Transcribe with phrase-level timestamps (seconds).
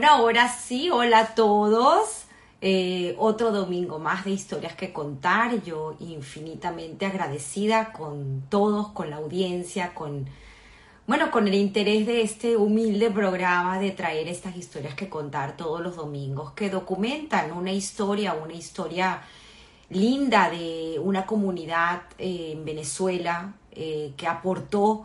[0.00, 2.24] Bueno, ahora sí, hola a todos.
[2.62, 5.62] Eh, otro domingo más de historias que contar.
[5.62, 10.26] Yo infinitamente agradecida con todos, con la audiencia, con,
[11.06, 15.82] bueno, con el interés de este humilde programa de traer estas historias que contar todos
[15.82, 19.20] los domingos, que documentan una historia, una historia
[19.90, 25.04] linda de una comunidad eh, en Venezuela eh, que aportó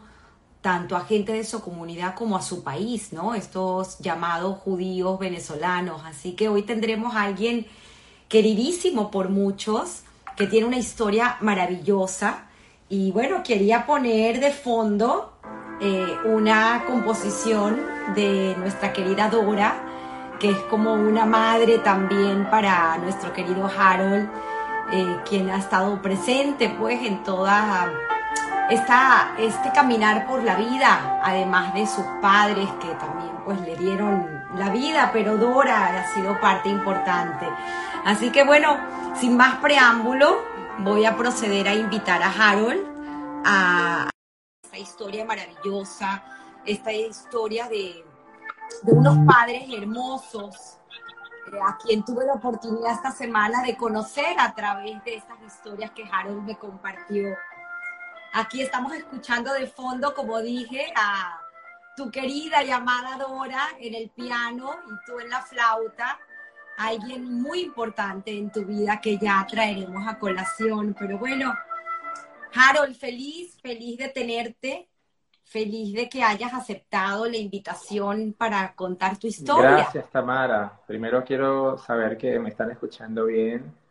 [0.65, 3.35] tanto a gente de su comunidad como a su país, ¿no?
[3.35, 6.01] Estos llamados judíos venezolanos.
[6.05, 7.67] Así que hoy tendremos a alguien
[8.27, 10.01] queridísimo por muchos,
[10.35, 12.47] que tiene una historia maravillosa.
[12.89, 15.33] Y bueno, quería poner de fondo
[15.79, 17.79] eh, una composición
[18.15, 24.27] de nuestra querida Dora, que es como una madre también para nuestro querido Harold,
[24.91, 28.14] eh, quien ha estado presente pues en toda
[28.69, 34.43] esta, este caminar por la vida, además de sus padres que también pues le dieron
[34.55, 37.47] la vida, pero Dora ha sido parte importante.
[38.05, 38.77] Así que bueno,
[39.15, 40.37] sin más preámbulo,
[40.79, 42.81] voy a proceder a invitar a Harold
[43.45, 44.09] a
[44.63, 46.23] esta historia maravillosa,
[46.65, 48.03] esta historia de,
[48.81, 50.79] de unos padres hermosos,
[51.51, 55.91] eh, a quien tuve la oportunidad esta semana de conocer a través de estas historias
[55.91, 57.35] que Harold me compartió.
[58.37, 61.39] Aquí estamos escuchando de fondo, como dije, a
[61.95, 66.19] tu querida llamada Dora en el piano y tú en la flauta.
[66.77, 70.93] Alguien muy importante en tu vida que ya traeremos a colación.
[70.99, 71.53] Pero bueno,
[72.53, 74.89] Harold, feliz, feliz de tenerte,
[75.45, 79.77] feliz de que hayas aceptado la invitación para contar tu historia.
[79.77, 80.77] Gracias, Tamara.
[80.85, 83.84] Primero quiero saber que me están escuchando bien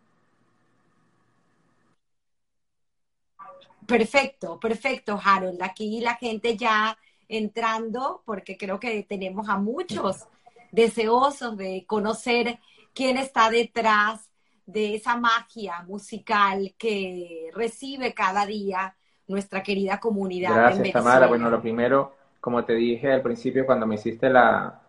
[3.86, 5.62] Perfecto, perfecto, Harold.
[5.62, 6.96] Aquí la gente ya
[7.28, 10.26] entrando, porque creo que tenemos a muchos
[10.72, 12.58] deseosos de conocer
[12.92, 14.30] quién está detrás
[14.66, 18.96] de esa magia musical que recibe cada día
[19.26, 20.54] nuestra querida comunidad.
[20.54, 21.26] Gracias, Tamara.
[21.26, 24.80] Bueno, lo primero, como te dije al principio, cuando me hiciste la,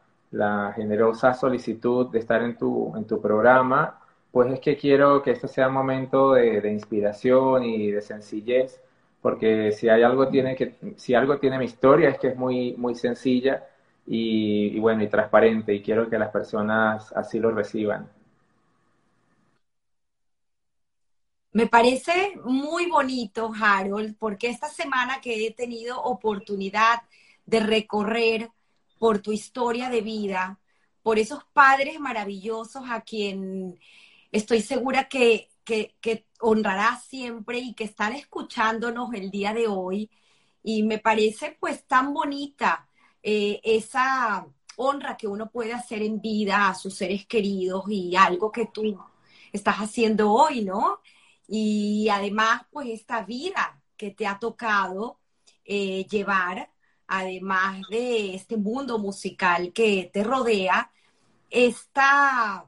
[0.75, 4.01] generosa solicitud de estar en tu, en tu programa,
[4.31, 8.81] pues es que quiero que este sea un momento de, de inspiración y de sencillez
[9.25, 12.73] porque si hay algo tiene que, si algo tiene mi historia es que es muy,
[12.73, 13.65] muy sencilla
[14.05, 18.07] y, bueno, y transparente, y quiero que las personas así lo reciban.
[21.53, 27.01] Me parece muy bonito, Harold, porque esta semana que he tenido oportunidad
[27.47, 28.51] de recorrer
[28.99, 30.59] por tu historia de vida,
[31.01, 33.79] por esos padres maravillosos a quien
[34.31, 40.09] estoy segura que que, que honrará siempre y que están escuchándonos el día de hoy.
[40.63, 42.87] Y me parece pues tan bonita
[43.21, 48.51] eh, esa honra que uno puede hacer en vida a sus seres queridos y algo
[48.51, 48.99] que tú
[49.51, 51.01] estás haciendo hoy, ¿no?
[51.47, 55.19] Y además pues esta vida que te ha tocado
[55.65, 56.71] eh, llevar,
[57.07, 60.91] además de este mundo musical que te rodea,
[61.49, 62.65] esta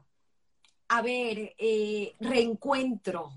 [0.88, 3.32] a ver, eh, reencuentro,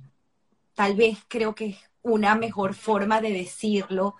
[0.74, 4.16] tal vez creo que es una mejor forma de decirlo,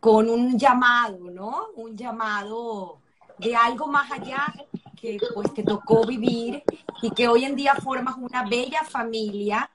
[0.00, 1.68] con un llamado, ¿no?
[1.76, 3.00] Un llamado
[3.38, 4.52] de algo más allá
[4.98, 6.62] que pues te tocó vivir
[7.02, 9.70] y que hoy en día formas una bella familia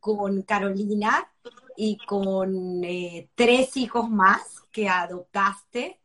[0.00, 1.28] con Carolina
[1.76, 6.00] y con eh, tres hijos más que adoptaste,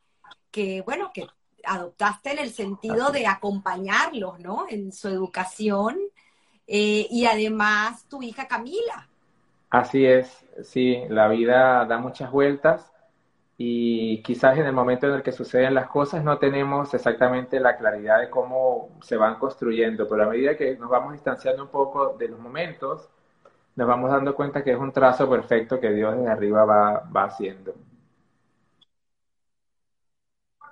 [0.51, 1.27] que bueno, que
[1.63, 4.65] adoptaste en el sentido de acompañarlos, ¿no?
[4.69, 5.97] En su educación
[6.71, 9.09] eh, y además tu hija Camila.
[9.69, 12.91] Así es, sí, la vida da muchas vueltas
[13.57, 17.77] y quizás en el momento en el que suceden las cosas no tenemos exactamente la
[17.77, 22.15] claridad de cómo se van construyendo, pero a medida que nos vamos distanciando un poco
[22.17, 23.09] de los momentos,
[23.77, 27.25] nos vamos dando cuenta que es un trazo perfecto que Dios desde arriba va, va
[27.25, 27.75] haciendo.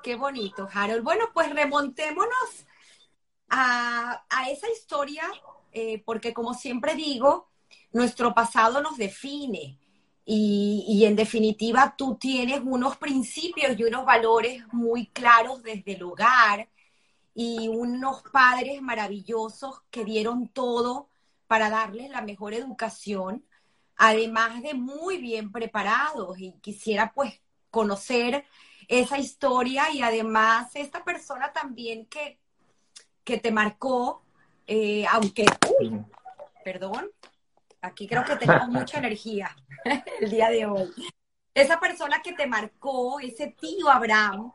[0.04, 1.04] Qué bonito, Harold.
[1.04, 2.66] Bueno, pues remontémonos
[3.50, 5.24] a, a esa historia
[5.72, 7.50] eh, porque como siempre digo,
[7.92, 9.78] nuestro pasado nos define
[10.32, 16.70] y, en definitiva tú tienes unos principios y unos valores muy claros desde el hogar
[17.34, 21.10] y unos padres maravillosos que dieron todo
[21.48, 23.44] para darles la mejor educación,
[23.96, 26.38] además de muy bien preparados.
[26.38, 27.42] Y quisiera pues
[27.72, 28.46] conocer
[28.88, 32.40] esa historia y además esta persona también que,
[33.24, 34.24] que te marcó
[34.72, 35.48] eh, aunque,
[36.64, 37.10] perdón,
[37.82, 39.56] aquí creo que tenemos mucha energía
[40.22, 40.92] el día de hoy.
[41.56, 44.54] Esa persona que te marcó, ese tío Abraham,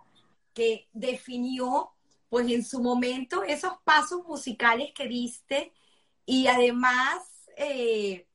[0.52, 1.90] que definió
[2.28, 5.72] pues en su momento esos pasos musicales que diste
[6.24, 7.24] y además
[7.56, 8.28] eh,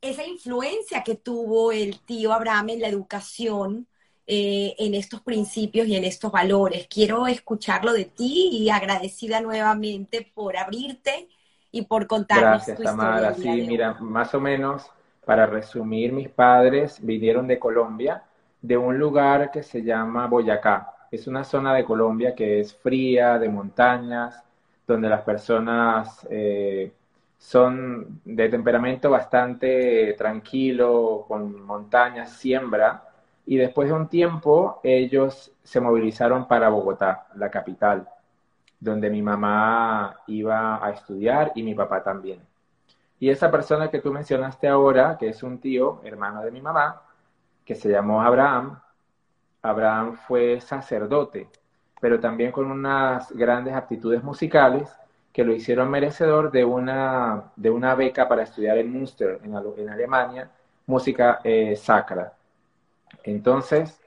[0.00, 3.86] esa influencia que tuvo el tío Abraham en la educación,
[4.32, 6.86] eh, en estos principios y en estos valores.
[6.88, 11.28] Quiero escucharlo de ti y agradecida nuevamente por abrirte
[11.72, 13.34] y por contarnos Gracias, Tamara.
[13.34, 14.88] Sí, mira, más o menos,
[15.24, 18.22] para resumir, mis padres vinieron de Colombia,
[18.62, 20.94] de un lugar que se llama Boyacá.
[21.10, 24.44] Es una zona de Colombia que es fría, de montañas,
[24.86, 26.92] donde las personas eh,
[27.36, 33.09] son de temperamento bastante tranquilo, con montañas, siembra,
[33.50, 38.08] y después de un tiempo ellos se movilizaron para Bogotá, la capital,
[38.78, 42.38] donde mi mamá iba a estudiar y mi papá también.
[43.18, 47.02] Y esa persona que tú mencionaste ahora, que es un tío, hermano de mi mamá,
[47.64, 48.78] que se llamó Abraham,
[49.62, 51.48] Abraham fue sacerdote,
[52.00, 54.96] pero también con unas grandes aptitudes musicales
[55.32, 60.48] que lo hicieron merecedor de una, de una beca para estudiar en Münster, en, Alemania,
[60.86, 62.34] música eh, sacra.
[63.24, 64.00] Entonces,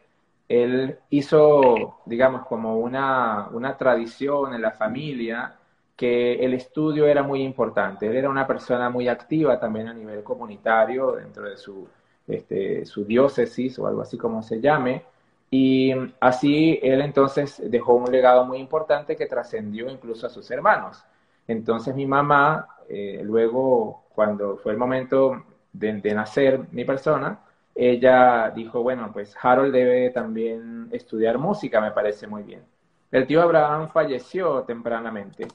[0.50, 5.55] él hizo, digamos, como una, una tradición en la familia
[5.95, 8.07] que el estudio era muy importante.
[8.07, 11.88] Él era una persona muy activa también a nivel comunitario dentro de su,
[12.27, 15.03] este, su diócesis o algo así como se llame.
[15.51, 21.03] Y así él entonces dejó un legado muy importante que trascendió incluso a sus hermanos.
[21.47, 27.39] Entonces mi mamá, eh, luego, cuando fue el momento de, de nacer mi persona,
[27.75, 32.63] ella dijo, bueno, pues Harold debe también estudiar música, me parece muy bien.
[33.11, 35.47] El tío Abraham falleció tempranamente.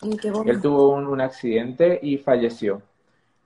[0.46, 2.82] Él tuvo un, accidente y falleció.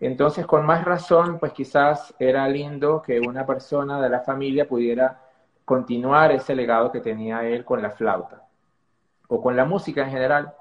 [0.00, 5.22] Entonces, con más razón, pues quizás era lindo que una persona de la familia pudiera
[5.64, 8.42] continuar ese legado que tenía él con la flauta
[9.28, 10.52] o con la música en general.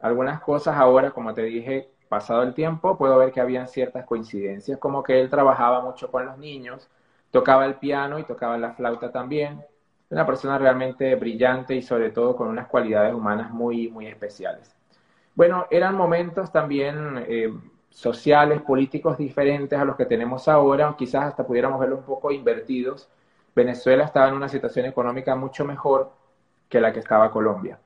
[0.00, 4.78] Algunas cosas ahora, como te dije, pasado el tiempo, puedo ver que habían ciertas coincidencias,
[4.78, 6.90] como que él trabajaba mucho con los niños,
[7.32, 9.64] tocaba el piano y tocaba la flauta también.
[10.10, 14.76] Una persona realmente brillante y sobre todo con unas cualidades humanas muy, muy especiales.
[15.34, 17.50] Bueno, eran momentos también eh,
[17.88, 23.08] sociales, políticos diferentes a los que tenemos ahora, quizás hasta pudiéramos verlo un poco invertidos.
[23.56, 26.12] Venezuela estaba en una situación económica mucho mejor
[26.68, 27.78] que la que estaba Colombia.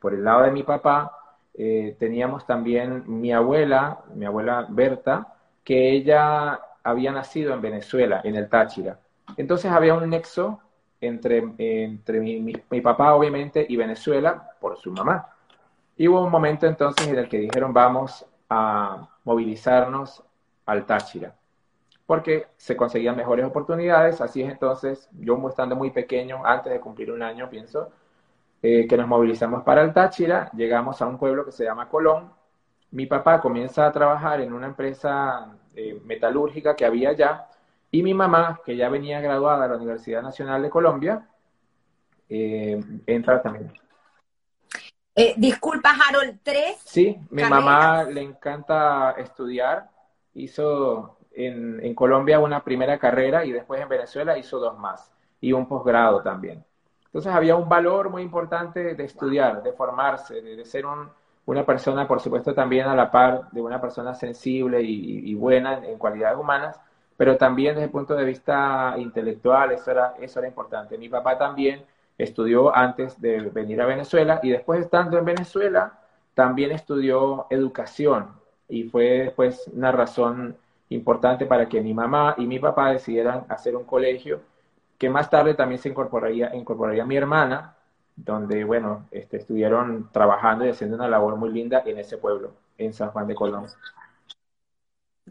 [0.00, 1.16] Por el lado de mi papá,
[1.54, 5.34] eh, teníamos también mi abuela, mi abuela Berta,
[5.64, 8.98] que ella había nacido en Venezuela, en el Táchira.
[9.36, 10.60] Entonces había un nexo
[11.00, 15.28] entre, entre mi, papá, obviamente, y Venezuela por su mamá.
[15.96, 20.24] Y hubo un momento entonces en el que dijeron vamos a movilizarnos
[20.66, 21.34] al Táchira,
[22.06, 24.20] porque se conseguían mejores oportunidades.
[24.20, 27.90] Así es entonces, yo estando muy pequeño, antes de cumplir un año, pienso,
[28.62, 32.30] eh, que nos movilizamos para el Táchira, llegamos a un pueblo que se llama Colón.
[32.92, 37.46] Mi papá comienza a trabajar en una empresa eh, metalúrgica que había allá,
[37.90, 41.28] y mi mamá, que ya venía graduada de la Universidad Nacional de Colombia,
[42.28, 43.72] eh, entra también.
[45.14, 46.80] Eh, disculpa, Harold, ¿tres?
[46.84, 49.90] Sí, mi mamá le encanta estudiar,
[50.34, 55.52] hizo en, en, Colombia una primera carrera y después en Venezuela hizo dos más, y
[55.52, 56.64] un posgrado también.
[57.06, 61.10] Entonces había un valor muy importante de estudiar, de formarse, de ser un,
[61.50, 65.98] una persona, por supuesto, también a la par de una persona sensible y, buena en,
[65.98, 66.80] cualidades humanas,
[67.16, 70.96] pero también desde el punto de vista intelectual, eso era, eso era importante.
[70.96, 71.84] Mi papá también
[72.16, 75.98] estudió antes de venir a Venezuela y después estando en Venezuela,
[76.34, 78.28] también estudió educación
[78.68, 80.56] y fue después una razón
[80.88, 84.40] importante para que mi mamá y mi papá decidieran hacer un colegio
[84.98, 87.74] que más tarde también se incorporaría, incorporaría mi hermana,
[88.16, 92.92] donde, bueno, este, estuvieron trabajando y haciendo una labor muy linda en ese pueblo, en
[92.92, 93.66] San Juan de Colón.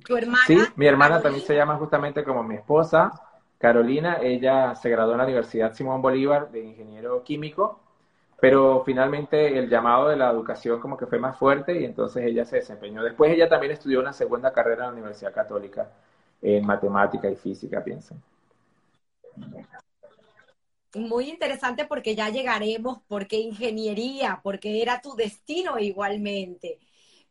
[0.06, 0.44] ¿Tu hermana?
[0.48, 3.12] Sí, mi hermana también se llama justamente como mi esposa,
[3.58, 4.18] Carolina.
[4.22, 7.80] Ella se graduó en la Universidad Simón Bolívar de ingeniero químico,
[8.40, 12.46] pero finalmente el llamado de la educación como que fue más fuerte y entonces ella
[12.46, 13.04] se desempeñó.
[13.04, 15.90] Después ella también estudió una segunda carrera en la Universidad Católica
[16.42, 18.16] en matemática y física, pienso
[20.96, 26.79] muy interesante porque ya llegaremos, porque ingeniería, porque era tu destino igualmente.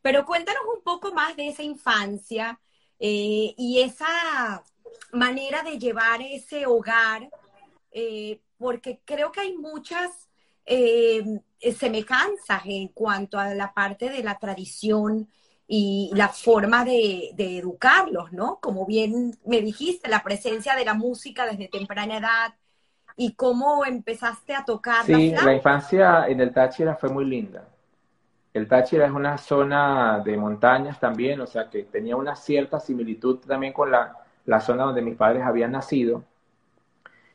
[0.01, 2.59] Pero cuéntanos un poco más de esa infancia
[2.99, 4.63] eh, y esa
[5.11, 7.29] manera de llevar ese hogar,
[7.91, 10.29] eh, porque creo que hay muchas
[10.65, 11.23] eh,
[11.77, 15.29] semejanzas en cuanto a la parte de la tradición
[15.67, 18.59] y la forma de, de educarlos, ¿no?
[18.61, 22.55] Como bien me dijiste, la presencia de la música desde temprana edad,
[23.21, 27.67] y cómo empezaste a tocar sí, la infancia en el Táchira fue muy linda.
[28.53, 33.39] El Táchira es una zona de montañas también, o sea que tenía una cierta similitud
[33.39, 36.23] también con la, la zona donde mis padres habían nacido.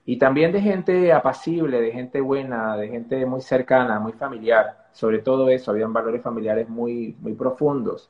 [0.06, 4.86] Y también de gente apacible, de gente buena, de gente muy cercana, muy familiar.
[4.92, 8.08] Sobre todo eso, habían valores familiares muy, muy profundos.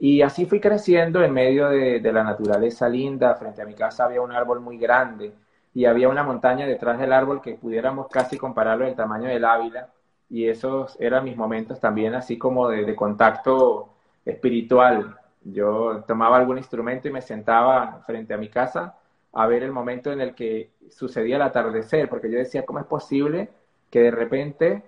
[0.00, 3.36] Y así fui creciendo en medio de, de, la naturaleza linda.
[3.36, 5.32] Frente a mi casa había un árbol muy grande
[5.74, 9.88] y había una montaña detrás del árbol que pudiéramos casi compararlo del tamaño del Ávila.
[10.30, 13.90] Y esos eran mis momentos también así como de, contacto
[14.24, 15.18] espiritual.
[15.42, 18.96] Yo tomaba algún instrumento y me sentaba frente a mi casa
[19.32, 22.86] a ver el momento en el que sucedía el atardecer, porque yo decía, ¿cómo es
[22.86, 23.50] posible
[23.90, 24.82] que de repente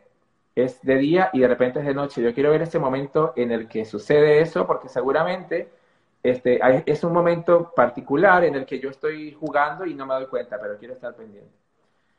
[0.55, 2.23] es de día y de repente es de noche.
[2.23, 5.69] Yo quiero ver ese momento en el que sucede eso, porque seguramente
[6.31, 10.27] este, es un momento particular en el que yo estoy jugando y no me doy
[10.27, 11.51] cuenta, pero quiero estar pendiente.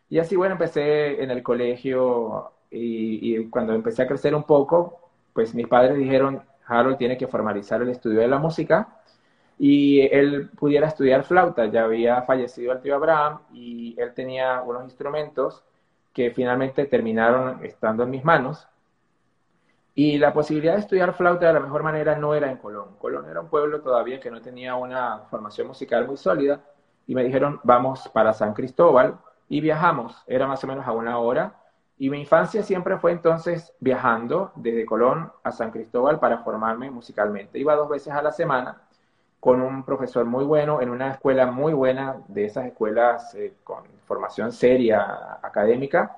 [0.09, 5.09] Y así, bueno, empecé en el colegio y, y cuando empecé a crecer un poco,
[5.33, 8.97] pues mis padres dijeron, Harold tiene que formalizar el estudio de la música
[9.59, 11.65] y él pudiera estudiar flauta.
[11.65, 15.63] Ya había fallecido el tío Abraham y él tenía unos instrumentos
[16.13, 18.67] que finalmente terminaron estando en mis manos.
[19.99, 22.97] Y la posibilidad de estudiar flauta de la mejor manera no era en Colón.
[22.99, 26.61] Colón era un pueblo todavía que no tenía una formación musical muy sólida
[27.07, 29.17] y me dijeron, vamos para San Cristóbal
[29.49, 30.23] y viajamos.
[30.27, 31.55] Era más o menos a una hora.
[31.97, 37.57] Y mi infancia siempre fue entonces viajando desde Colón a San Cristóbal para formarme musicalmente.
[37.57, 38.83] Iba dos veces a la semana
[39.39, 43.83] con un profesor muy bueno, en una escuela muy buena, de esas escuelas eh, con
[44.05, 46.17] formación seria académica.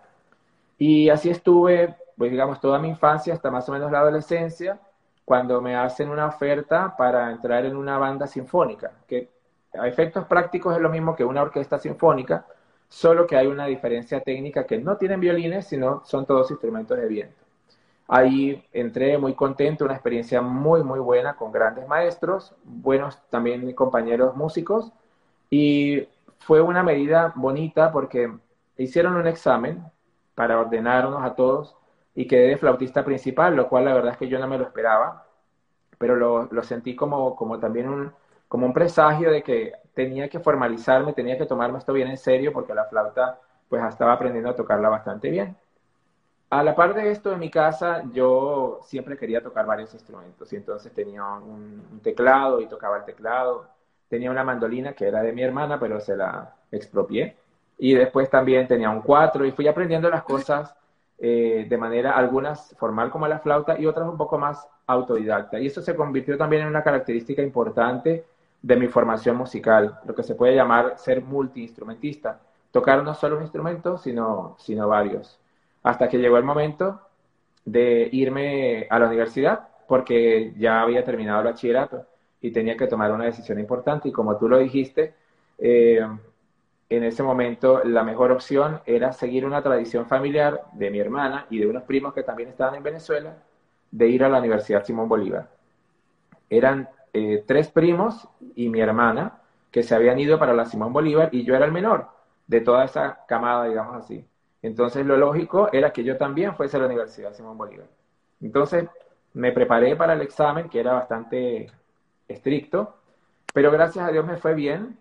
[0.78, 4.78] Y así estuve, pues digamos, toda mi infancia hasta más o menos la adolescencia,
[5.24, 9.30] cuando me hacen una oferta para entrar en una banda sinfónica, que
[9.74, 12.46] a efectos prácticos es lo mismo que una orquesta sinfónica,
[12.90, 17.08] solo que hay una diferencia técnica que no tienen violines, sino son todos instrumentos de
[17.08, 17.42] viento.
[18.10, 24.36] Ahí entré muy contento, una experiencia muy, muy buena con grandes maestros, buenos también compañeros
[24.36, 24.92] músicos,
[25.50, 26.06] y
[26.40, 28.30] fue una medida bonita porque
[28.76, 29.86] hicieron un examen
[30.36, 31.79] para ordenarnos a todos
[32.16, 34.66] y quedé de flautista principal, lo cual la verdad es que yo no me lo
[34.66, 35.26] esperaba,
[35.98, 38.12] pero lo, lo sentí como, como también un,
[38.48, 42.52] como un presagio de que tenía que formalizarme, tenía que tomarme esto bien en serio
[42.52, 43.40] porque la flauta
[43.70, 45.56] pues estaba aprendiendo a tocarla bastante bien.
[46.50, 50.56] A la par de esto, en mi casa yo siempre quería tocar varios instrumentos y
[50.56, 53.68] entonces tenía un, teclado y tocaba el teclado.
[54.08, 57.38] Tenía una mandolina que era de mi hermana, pero se la expropié.
[57.78, 60.74] Y después también tenía un cuatro y fui aprendiendo las cosas
[61.20, 65.60] eh, de manera, algunas formal como la flauta y otras un poco más autodidacta.
[65.60, 68.26] Y eso se convirtió también en una característica importante
[68.62, 72.40] de mi formación musical, lo que se puede llamar ser multiinstrumentista.
[72.72, 75.40] Tocar no solo un instrumento, sino, sino varios
[75.84, 77.02] hasta que llegó el momento
[77.66, 82.06] de irme a la universidad porque ya había terminado el bachillerato
[82.42, 85.14] y tenía que tomar una decisión importante y como tú lo dijiste,
[85.58, 86.06] eh,
[86.90, 91.60] en ese momento la mejor opción era seguir una tradición familiar de mi hermana y
[91.60, 93.38] de unos primos que también estaban en Venezuela,
[93.92, 95.50] de ir a la Universidad Simón Bolívar.
[96.50, 99.40] Eran eh, tres primos y mi hermana
[99.72, 102.08] que se habían ido para la Simón Bolívar y yo era el menor
[102.48, 104.26] de toda esa camada, digamos así.
[104.64, 107.88] Entonces lo lógico era que yo también fuese a la Universidad Simón Bolívar.
[108.42, 108.90] Entonces
[109.34, 111.72] me preparé para el examen, que era bastante
[112.28, 112.96] estricto,
[113.54, 114.98] pero gracias a Dios me fue bien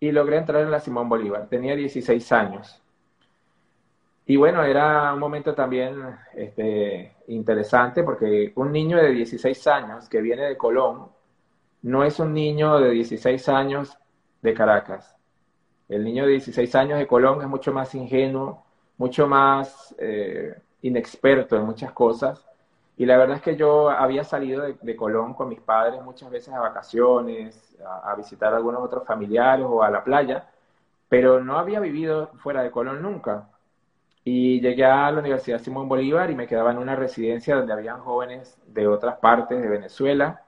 [0.00, 1.48] y logré entrar en la Simón Bolívar.
[1.48, 2.82] Tenía 16 años.
[4.26, 6.02] Y bueno, era un momento también
[6.34, 11.08] este, interesante porque un niño de 16 años que viene de Colón
[11.82, 13.96] no es un niño de 16 años
[14.42, 15.16] de Caracas.
[15.88, 18.64] El niño de 16 años de Colón es mucho más ingenuo,
[18.98, 22.47] mucho más eh, inexperto en muchas cosas.
[22.98, 26.52] Y la verdad es que yo había salido de, Colón con mis padres muchas veces
[26.52, 30.50] a vacaciones, a, visitar a algunos otros familiares o a la playa,
[31.08, 33.50] pero no había vivido fuera de Colón nunca.
[34.24, 38.00] Y llegué a la Universidad Simón Bolívar y me quedaba en una residencia donde habían
[38.00, 40.42] jóvenes de otras partes de Venezuela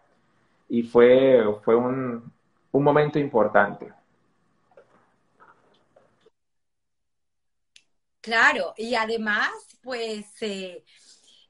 [0.69, 2.33] y fue, fue un,
[2.73, 3.93] un momento importante.
[8.21, 9.51] Claro, y además,
[9.83, 10.85] pues eh,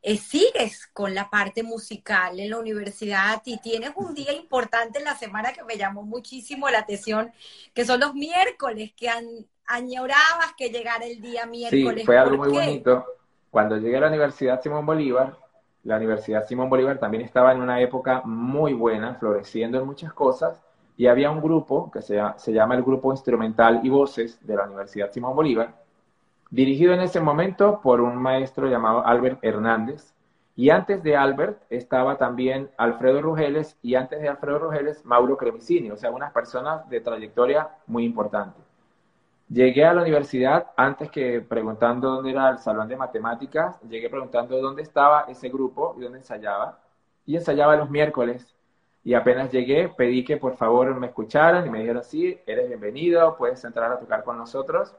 [0.02, 5.04] eh, sigues con la parte musical en la universidad y tienes un día importante en
[5.04, 7.33] la semana que me llamó muchísimo la atención,
[7.75, 9.26] que son los miércoles, que han,
[9.66, 12.00] añorabas que llegara el día miércoles.
[12.00, 13.04] Sí, fue algo muy bonito.
[13.50, 15.37] Cuando llegué a la Universidad Simón Bolívar,
[15.85, 20.61] la Universidad Simón Bolívar también estaba en una época muy buena, floreciendo en muchas cosas,
[20.97, 24.64] y había un grupo que se, se llama el Grupo Instrumental y Voces de la
[24.64, 25.75] Universidad Simón Bolívar,
[26.50, 30.14] dirigido en ese momento por un maestro llamado Albert Hernández.
[30.57, 35.90] Y antes de Albert estaba también Alfredo Rugeles y antes de Alfredo Rugeles Mauro Cremicini,
[35.90, 38.61] o sea, unas personas de trayectoria muy importante.
[39.49, 44.61] Llegué a la universidad antes que preguntando dónde era el salón de matemáticas, llegué preguntando
[44.61, 46.78] dónde estaba ese grupo y dónde ensayaba.
[47.26, 48.54] Y ensayaba los miércoles.
[49.02, 53.37] Y apenas llegué, pedí que por favor me escucharan y me dijeron, sí, eres bienvenido,
[53.37, 54.95] puedes entrar a tocar con nosotros.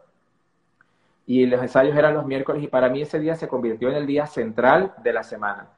[1.31, 4.05] Y los ensayos eran los miércoles y para mí ese día se convirtió en el
[4.05, 5.69] día central de la semana.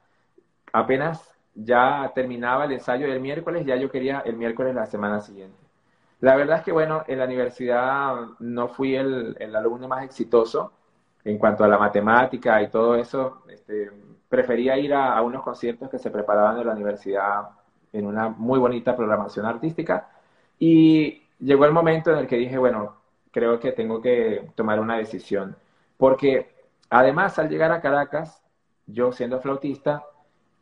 [0.71, 5.55] Apenas ya terminaba el ensayo del miércoles, ya yo quería el miércoles la semana siguiente.
[6.21, 10.73] La verdad es que, bueno, en la universidad no fui el, alumno más exitoso
[11.23, 13.43] en cuanto a la matemática y todo eso.
[13.47, 13.91] Este,
[14.27, 17.49] prefería ir a, unos conciertos que se preparaban en la universidad
[17.91, 20.09] en una muy bonita programación artística.
[20.57, 23.02] Y llegó el momento en el que dije, bueno,
[23.33, 25.57] creo que tengo que tomar una decisión.
[25.97, 26.53] Porque
[26.89, 28.41] además, al llegar a Caracas,
[28.85, 30.05] yo siendo flautista,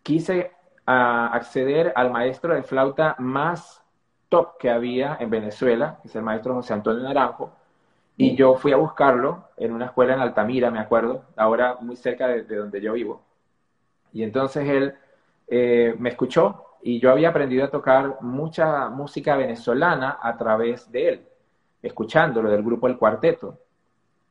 [0.01, 0.51] quise
[0.87, 3.83] ah, acceder al maestro de flauta más
[4.29, 7.51] top que había en Venezuela, que es el maestro José Antonio Naranjo,
[8.15, 12.27] y yo fui a buscarlo en una escuela en Altamira, me acuerdo, ahora muy cerca
[12.27, 13.23] de, donde yo vivo.
[14.13, 14.95] Y entonces él
[15.47, 21.09] eh, me escuchó y yo había aprendido a tocar mucha música venezolana a través de
[21.09, 21.27] él,
[21.81, 23.57] escuchándolo del grupo El Cuarteto.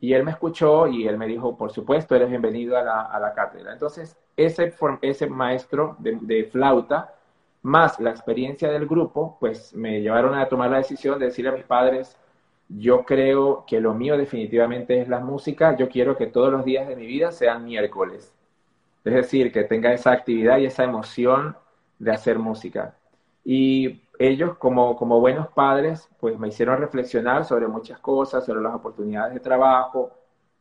[0.01, 3.21] Y él me escuchó y él me dijo, por supuesto, eres bienvenido a la, a
[3.21, 3.73] la cátedra.
[3.73, 7.15] Entonces, ese, ese maestro de, de flauta
[7.63, 11.55] más la experiencia del grupo, pues me llevaron a tomar la decisión de decirle a
[11.55, 12.17] mis padres,
[12.69, 16.89] yo creo que lo mío definitivamente es la música, yo quiero que todos los días
[16.89, 18.33] de mi vida sean miércoles.
[19.05, 21.57] Es decir, que tenga esa actividad y esa emoción
[21.99, 22.95] de hacer música.
[23.45, 28.75] Y ellos, como, como buenos padres, pues me hicieron reflexionar sobre muchas cosas, sobre las
[28.75, 30.13] oportunidades de trabajo,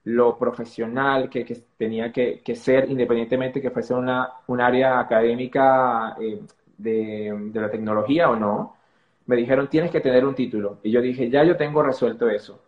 [0.06, 1.44] lo profesional que,
[1.78, 6.42] tenía que, ser, independientemente que fuese una, un área académica eh,
[6.78, 8.78] de, la tecnología o no,
[9.26, 10.80] me dijeron, tienes que tener un título.
[10.82, 12.64] Y yo dije, ya yo tengo resuelto eso.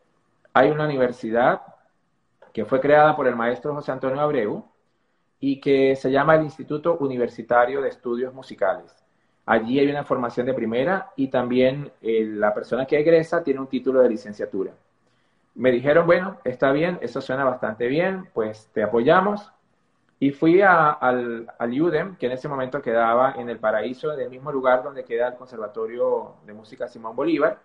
[0.53, 1.61] Hay una universidad
[2.51, 4.65] que fue creada por el maestro José Antonio Abreu
[5.39, 9.00] y que se llama el Instituto Universitario de Estudios Musicales.
[9.51, 13.67] Allí hay una formación de primera y también eh, la persona que egresa tiene un
[13.67, 14.71] título de licenciatura.
[15.55, 19.51] Me dijeron, bueno, está bien, eso suena bastante bien, pues te apoyamos.
[20.21, 24.53] Y fui al, al UDEM, que en ese momento quedaba en el paraíso, del mismo
[24.53, 27.59] lugar donde queda el Conservatorio de Música Simón Bolívar,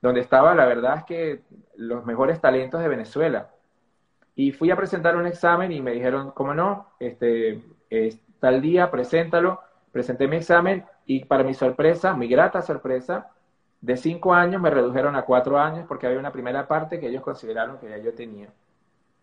[0.00, 1.42] donde estaba, la verdad es que
[1.74, 3.50] los mejores talentos de Venezuela.
[4.36, 6.92] Y fui a presentar un examen y me dijeron, ¿cómo no?
[7.00, 7.60] Este,
[8.38, 9.62] tal día, preséntalo.
[9.90, 13.30] Presenté mi examen y para mi sorpresa, mi grata sorpresa,
[13.80, 17.22] de cinco años me redujeron a cuatro años porque había una primera parte que ellos
[17.22, 18.50] consideraron que ya yo tenía.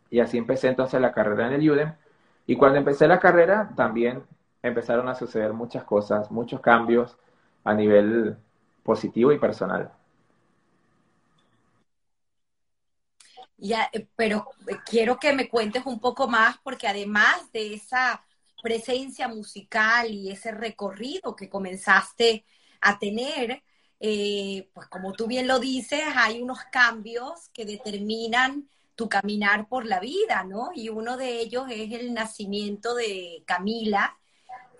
[0.10, 1.94] Y así empecé entonces la carrera en el UDEM
[2.48, 4.24] y cuando empecé la carrera, también
[4.64, 7.18] empezaron a suceder muchas cosas, muchos cambios
[7.64, 8.38] a nivel
[8.84, 9.92] positivo y personal.
[13.58, 18.24] Ya, eh, pero eh, quiero que me cuentes un poco más, porque además de esa
[18.66, 22.46] presencia musical y ese recorrido que comenzaste
[22.82, 23.62] a tener,
[24.00, 29.86] eh, pues como tú bien lo dices, hay unos cambios que determinan tu caminar por
[29.86, 30.72] la vida, ¿no?
[30.74, 34.18] Y uno de ellos es el nacimiento de Camila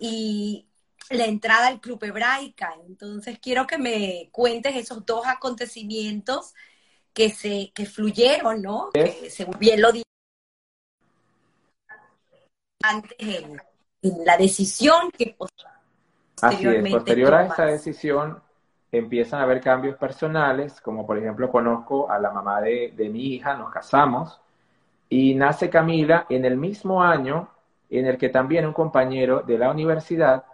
[0.00, 0.66] y
[1.10, 2.74] la entrada al Club Hebraica.
[2.88, 6.54] Entonces quiero que me cuentes esos dos acontecimientos
[7.12, 8.90] que se que fluyeron, ¿no?
[9.30, 10.02] Según bien lo dije
[12.82, 13.16] antes
[14.24, 18.40] la decisión que posteriormente Así posterior a esa decisión
[18.92, 23.54] empiezan a haber cambios personales, como por ejemplo conozco a la mamá de, mi hija,
[23.54, 24.40] nos casamos,
[25.08, 27.48] y nace Camila en el mismo año
[27.88, 30.44] en el que también un compañero de la universidad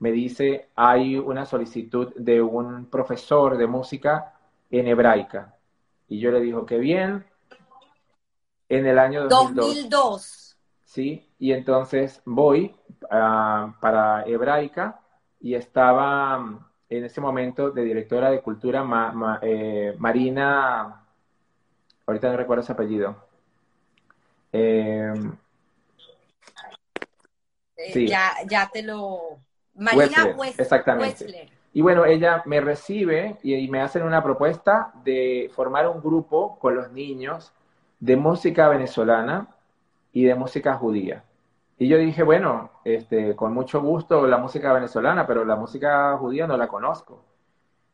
[0.00, 4.34] me dice, hay una solicitud de un profesor de música
[4.70, 5.54] en hebraica.
[6.08, 7.24] Y yo le digo, qué bien,
[8.68, 10.47] en el año 2002.
[10.88, 12.74] Sí, y entonces voy
[13.10, 14.98] ah, para hebraica
[15.38, 18.86] y estaba en ese momento de directora de cultura
[19.42, 21.04] eh, Marina,
[22.06, 23.22] ahorita no recuerdo su apellido.
[24.50, 25.36] Em,
[27.76, 28.08] eh, sí.
[28.08, 29.40] ya, ya te lo...
[29.74, 31.50] Marina Wessler, exactamente.
[31.74, 36.74] Y bueno, ella me recibe y, me hacen una propuesta de formar un grupo con
[36.74, 37.52] los niños
[38.00, 39.48] de música venezolana
[40.12, 41.24] y de música judía.
[41.78, 46.46] Y yo dije, bueno, este, con mucho gusto la música venezolana, pero la música judía
[46.46, 47.24] no la conozco.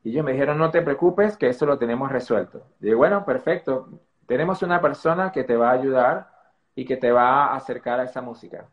[0.02, 2.62] Y ellos me dijeron, no te preocupes, que eso lo tenemos resuelto.
[2.80, 3.88] Y bueno, perfecto,
[4.26, 6.28] tenemos una persona que te va a ayudar
[6.74, 8.66] y que te va a acercar a esa música.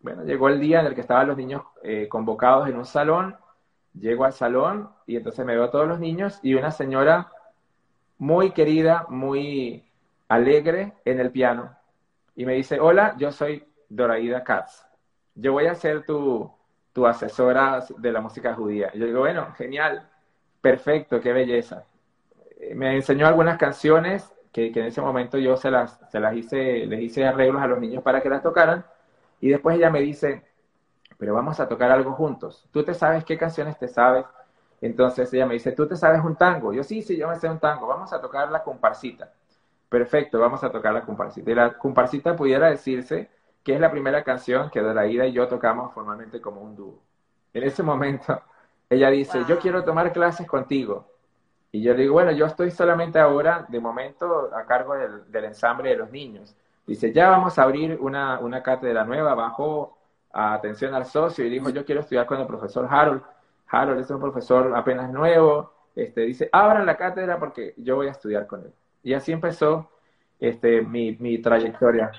[0.00, 3.36] Bueno, llegó el día en el que estaban los niños eh, convocados en un salón,
[3.94, 7.30] llego al salón y entonces me veo a todos los niños y una señora
[8.18, 9.84] muy querida, muy
[10.28, 11.76] alegre en el piano.
[12.36, 14.86] Y me dice, hola, yo soy Doraida Katz.
[15.34, 16.50] Yo voy a ser tu,
[16.92, 18.92] tu asesora de la música judía.
[18.94, 20.08] Yo digo, bueno, genial,
[20.60, 21.84] perfecto, qué belleza.
[22.60, 26.34] Eh, me enseñó algunas canciones que, que en ese momento yo se las, se las
[26.36, 28.84] hice, les hice arreglos a los niños para que las tocaran.
[29.40, 30.44] Y después ella me dice,
[31.18, 32.66] pero vamos a tocar algo juntos.
[32.72, 34.24] ¿Tú te sabes qué canciones te sabes?
[34.80, 36.72] Entonces ella me dice, ¿tú te sabes un tango?
[36.72, 37.86] Yo sí, sí, yo me sé un tango.
[37.86, 39.32] Vamos a tocar la comparsita.
[39.90, 41.50] Perfecto, vamos a tocar la comparsita.
[41.50, 43.28] Y la comparsita pudiera decirse
[43.64, 47.02] que es la primera canción que Doraida y yo tocamos formalmente como un dúo.
[47.52, 48.40] En ese momento,
[48.88, 51.08] ella dice, yo quiero tomar clases contigo.
[51.72, 55.90] Y yo le digo, bueno, yo estoy solamente ahora, de momento, a cargo del, ensamble
[55.90, 56.56] de los niños.
[56.86, 59.98] Dice, ya vamos a abrir una, una cátedra nueva, bajó
[60.32, 63.22] a atención al socio y dijo, yo quiero estudiar con el profesor Harold.
[63.66, 65.72] Harold es un profesor apenas nuevo.
[65.96, 68.72] Este, dice, abran la cátedra porque yo voy a estudiar con él.
[69.02, 69.90] Y así empezó
[70.38, 72.10] este, mi, mi trayectoria.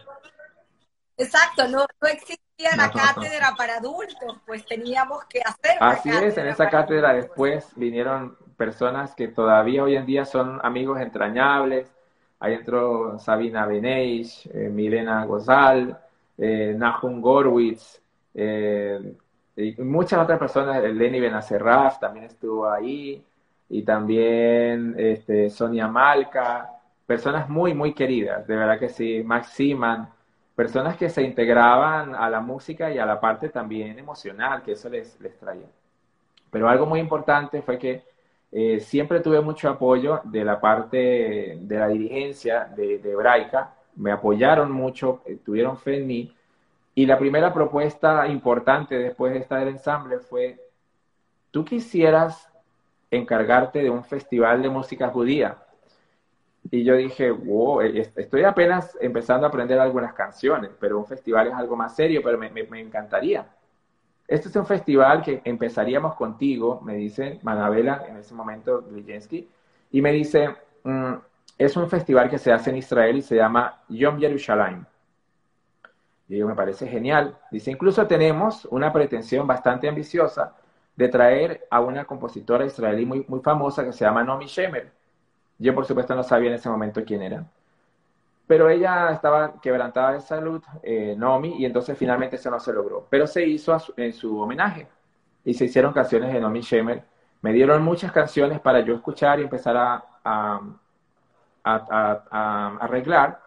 [1.18, 5.78] Exacto, no, no existía la cátedra para adultos, pues teníamos que hacer.
[5.80, 11.00] Así es, en esa cátedra después vinieron personas que todavía hoy en día son amigos
[11.00, 11.92] entrañables.
[12.40, 16.00] Ahí entró Sabina Beneix, eh, Milena Gozal,
[16.38, 18.02] eh, Nahum Gorwitz,
[18.34, 19.14] eh,
[19.56, 23.24] y muchas otras personas, Lenny Benacerraf también estuvo ahí,
[23.72, 26.70] y también este, Sonia Malca,
[27.06, 30.10] personas muy, muy queridas, de verdad que sí, Max Siman,
[30.54, 34.90] personas que se integraban a la música y a la parte también emocional que eso
[34.90, 35.68] les, les traía.
[36.50, 38.04] Pero algo muy importante fue que
[38.52, 44.12] eh, siempre tuve mucho apoyo de la parte de la dirigencia de, de Hebraica, me
[44.12, 46.36] apoyaron mucho, eh, tuvieron fe en mí,
[46.94, 50.60] y la primera propuesta importante después de estar del ensamble fue,
[51.52, 52.51] tú quisieras
[53.12, 55.58] encargarte de un festival de música judía.
[56.70, 61.54] Y yo dije, wow, estoy apenas empezando a aprender algunas canciones, pero un festival es
[61.54, 63.46] algo más serio, pero me, encantaría.
[64.28, 69.50] Este es un festival que empezaríamos contigo, me dice Manabela en ese momento, Glijenski,
[69.92, 71.14] y me dice, mm,
[71.58, 74.86] es un festival que se hace en Israel y se llama Yom Yerushalayim.
[76.30, 77.38] Y me parece genial.
[77.52, 80.56] Dice, incluso tenemos una pretensión bastante ambiciosa
[80.96, 84.92] de traer a una compositora israelí muy, muy famosa que se llama Nomi Shemer
[85.62, 87.46] yo, por supuesto, no sabía en ese momento quién era.
[88.48, 93.06] Pero ella estaba quebrantada de salud, eh, Nomi, y entonces finalmente eso no se logró.
[93.12, 94.88] Pero se hizo en su homenaje
[95.46, 97.04] y se hicieron canciones de Nomi Shemer.
[97.42, 100.60] Me dieron muchas canciones para yo escuchar y empezar a,
[102.82, 103.40] arreglar.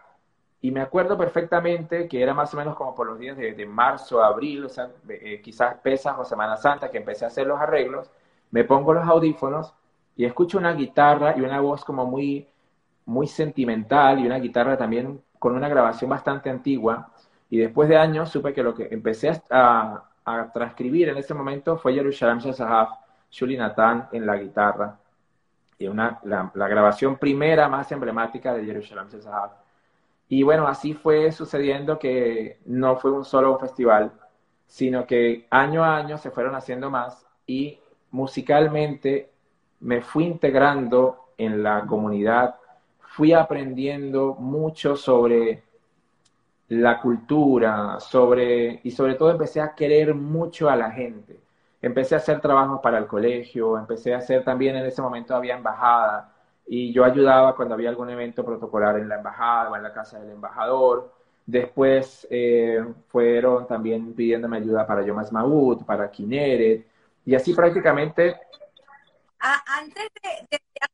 [0.65, 4.23] Y me acuerdo perfectamente que era más o menos como por los días de, marzo,
[4.23, 4.65] abril,
[5.09, 8.09] eh, quizás Pesas o Semana Santa, que empecé a hacer los arreglos.
[8.49, 9.75] Me pongo los audífonos
[10.15, 12.47] y escucho una guitarra y una voz como muy,
[13.05, 17.11] muy sentimental y una guitarra también con una grabación bastante antigua.
[17.47, 21.77] Y después de años supe que lo que empecé a, a transcribir en ese momento
[21.77, 22.89] fue Yerushalayim Shazahaf,
[23.29, 24.97] Shuli Nathan en la guitarra.
[25.77, 29.64] Y una, la, grabación primera más emblemática de Yerushalayim Shazahaf.
[30.27, 34.11] Y bueno, así fue sucediendo que no fue un solo festival,
[34.65, 37.79] sino que año a año se fueron haciendo más y
[38.11, 39.29] musicalmente
[39.81, 42.55] me fui integrando en la comunidad,
[42.99, 45.63] fui aprendiendo mucho sobre
[46.69, 51.39] la cultura, sobre, y sobre todo empecé a querer mucho a la gente.
[51.81, 55.55] Empecé a hacer trabajos para el colegio, empecé a hacer también en ese momento había
[55.55, 56.34] embajada
[56.67, 60.19] y yo ayudaba cuando había algún evento protocolar en la embajada o en la casa
[60.19, 61.13] del embajador.
[61.45, 66.87] Después eh, fueron también pidiéndome ayuda para Yomas Maud, para Kineret,
[67.25, 68.35] y así prácticamente
[69.67, 70.09] antes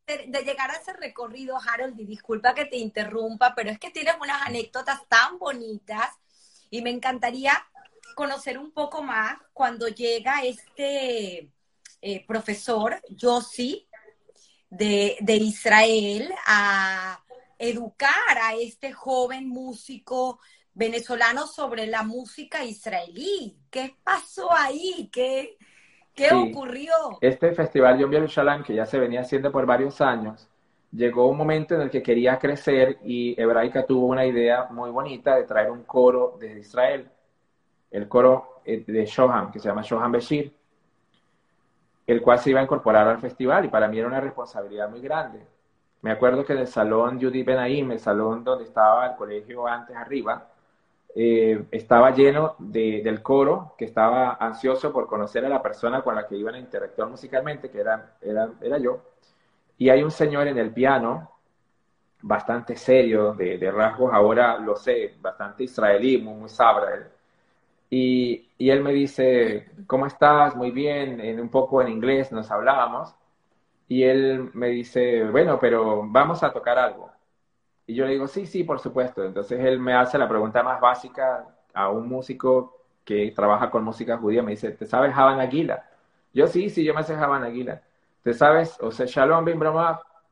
[0.08, 4.16] de, llegar a ese recorrido, Harold, y disculpa que te interrumpa, pero es que tienes
[4.20, 6.10] unas anécdotas tan bonitas
[6.70, 7.54] y me encantaría
[8.16, 11.50] conocer un poco más cuando llega este
[12.02, 13.88] eh, profesor, Yossi,
[14.72, 17.20] de, de Israel, a
[17.60, 20.40] educar a este joven músico
[20.74, 23.56] venezolano sobre la música israelí.
[23.70, 25.10] ¿Qué pasó ahí?
[25.12, 25.58] ¿Qué,
[26.16, 26.92] ¿Qué ocurrió?
[27.22, 30.50] Este festival Yom Yerushalayim, que ya se venía haciendo por varios años,
[30.92, 35.36] llegó un momento en el que quería crecer y Hebraica tuvo una idea muy bonita
[35.36, 37.10] de traer un coro desde Israel,
[37.92, 40.54] el coro eh, de Shoham, que se llama Shoham Beshir,
[42.08, 45.02] el cual se iba a incorporar al festival y para mí era una responsabilidad muy
[45.02, 45.46] grande.
[46.02, 49.96] Me acuerdo que en el salón Judy Benaim, el salón donde estaba el colegio antes
[49.96, 50.48] arriba,
[51.14, 56.26] eh, estaba lleno del coro, que estaba ansioso por conocer a la persona con la
[56.28, 59.02] que iban a interactuar musicalmente, que era, era, era yo.
[59.78, 61.32] Y hay un señor en el piano,
[62.22, 67.10] bastante serio, de, de rasgos, ahora lo sé, bastante israelí, muy, muy sabra.
[67.92, 70.56] Y, él me dice, ¿cómo estás?
[70.56, 73.14] Muy bien, en un poco en inglés nos hablábamos.
[73.88, 77.12] Y él me dice, bueno, pero vamos a tocar algo.
[77.88, 79.24] Y yo le digo, sí, sí, por supuesto.
[79.26, 84.18] Entonces él me hace la pregunta más básica a un músico que trabaja con música
[84.18, 84.44] judía.
[84.44, 85.86] Me dice, ¿te sabes Javan Aguila?
[86.34, 87.82] Yo sí, sí, yo me sé Javan Aguila.
[88.24, 88.78] ¿Te sabes?
[88.82, 89.60] O sea, Shalom Bim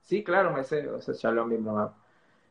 [0.03, 1.67] Sí, claro, me sé, o sea, Shalom Bim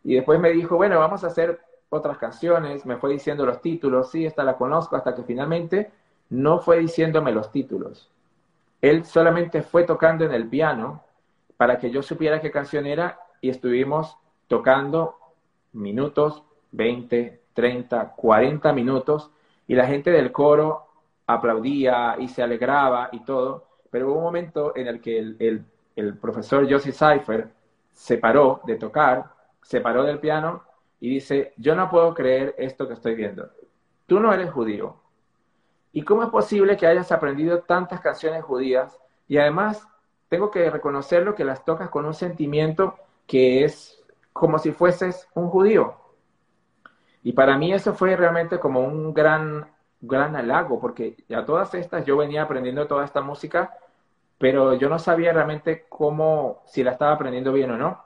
[0.05, 2.87] Y después me dijo, bueno, vamos a hacer otras canciones.
[2.87, 4.11] Me fue diciendo los títulos.
[4.11, 4.97] Sí, esta la conozco.
[4.97, 5.91] Hasta que finalmente
[6.31, 8.11] no fue diciéndome los títulos.
[8.81, 11.03] Él solamente fue tocando en el piano
[11.57, 15.17] para que yo supiera qué canción era y estuvimos tocando
[15.73, 19.31] minutos, 20, 30, 40 minutos,
[19.67, 20.87] y la gente del coro
[21.27, 25.65] aplaudía y se alegraba y todo, pero hubo un momento en el que el,
[25.97, 27.49] el, profesor Josie Cypher
[27.93, 29.25] se paró de tocar,
[29.63, 30.63] se paró del piano
[31.01, 33.49] y dice, yo no puedo creer esto que estoy viendo.
[34.07, 34.97] Tú no eres judío.
[35.93, 39.87] ¿Y cómo es posible que hayas aprendido tantas canciones judías y además
[40.29, 45.49] tengo que reconocerlo que las tocas con un sentimiento que es como si fueses un
[45.49, 45.97] judío.
[47.23, 52.05] Y para mí eso fue realmente como un gran, gran halago, porque a todas estas
[52.07, 53.75] yo venía aprendiendo toda esta música,
[54.39, 58.05] pero yo no sabía realmente cómo, si la estaba aprendiendo bien o no.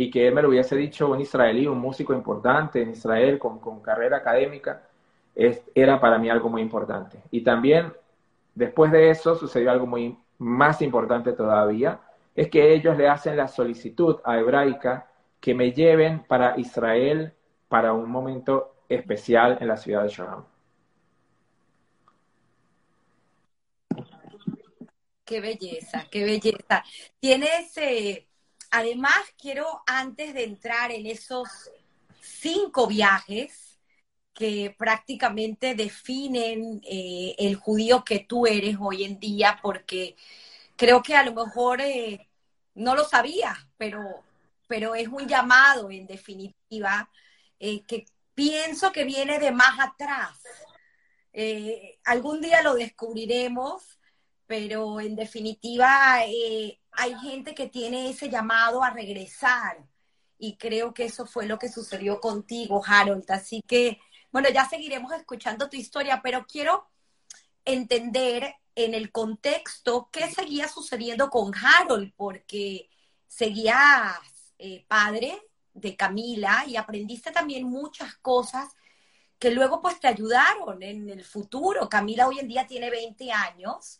[0.00, 3.58] Y que él me lo hubiese dicho un israelí, un músico importante en Israel con,
[3.58, 4.88] con carrera académica,
[5.34, 7.20] es, era para mí algo muy importante.
[7.30, 7.92] Y también
[8.54, 12.00] después de eso sucedió algo muy más importante todavía,
[12.34, 15.06] es que ellos le hacen la solicitud a Hebraica
[15.38, 17.34] que me lleven para Israel
[17.68, 20.44] para un momento especial en la ciudad de Shalom.
[25.26, 26.82] Qué belleza, qué belleza.
[27.20, 28.29] Tienes, eh,
[28.70, 31.48] además, quiero antes de entrar en esos
[32.20, 33.78] cinco viajes
[34.34, 40.16] que prácticamente definen eh, el judío que tú eres hoy en día, porque
[40.76, 42.28] creo que a lo mejor eh,
[42.74, 44.00] no lo sabía, pero
[44.66, 47.10] pero es un llamado en definitiva
[47.58, 50.38] eh, que pienso que viene de más atrás.
[52.04, 53.98] Algún día lo descubriremos,
[54.46, 56.20] pero en definitiva
[56.92, 59.86] hay gente que tiene ese llamado a regresar
[60.38, 63.30] y creo que eso fue lo que sucedió contigo, Harold.
[63.30, 64.00] Así que,
[64.32, 66.88] bueno, ya seguiremos escuchando tu historia, pero quiero
[67.64, 72.88] entender en el contexto qué seguía sucediendo con Harold, porque
[73.26, 74.18] seguías
[74.58, 75.40] eh, padre
[75.74, 78.68] de Camila y aprendiste también muchas cosas
[79.38, 81.88] que luego pues te ayudaron en el futuro.
[81.88, 83.98] Camila hoy en día tiene 20 años,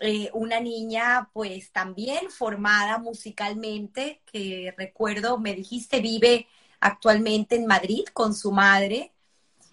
[0.00, 6.46] eh, una niña pues también formada musicalmente, que recuerdo, me dijiste, vive
[6.80, 9.12] actualmente en Madrid con su madre.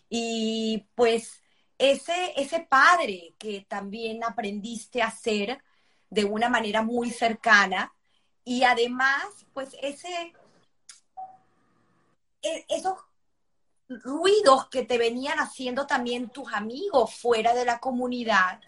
[0.10, 1.42] Y pues
[1.78, 5.64] ese, ese padre que también aprendiste a ser
[6.10, 7.94] de una manera muy cercana,
[8.46, 10.34] y además, pues ese,
[12.42, 12.98] e, esos
[13.88, 18.60] ruidos que te venían haciendo también tus amigos fuera de la comunidad,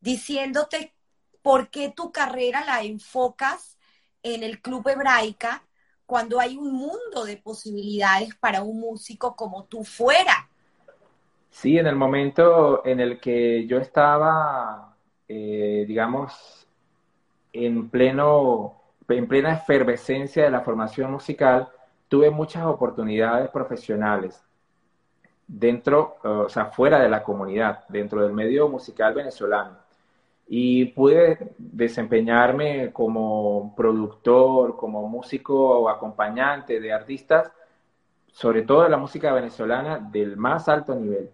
[0.00, 0.94] diciéndote
[1.42, 3.78] por qué tu carrera la enfocas
[4.22, 5.62] en el club hebraica
[6.06, 10.48] cuando hay un mundo de posibilidades para un músico como tú fuera.
[11.50, 16.66] Sí, en el momento en el que yo estaba, eh, digamos,
[17.52, 21.68] en pleno en plena efervescencia de la formación musical,
[22.08, 24.42] tuve muchas oportunidades profesionales
[25.46, 29.78] dentro, o sea, fuera de la comunidad, dentro del medio musical venezolano.
[30.48, 37.52] Y pude desempeñarme como productor, como músico o acompañante de artistas,
[38.32, 41.30] sobre todo de la música venezolana, del más alto nivel.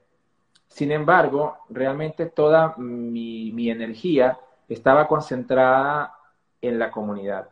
[0.66, 6.14] Sin embargo, realmente toda mi, energía estaba concentrada
[6.60, 7.48] en la comunidad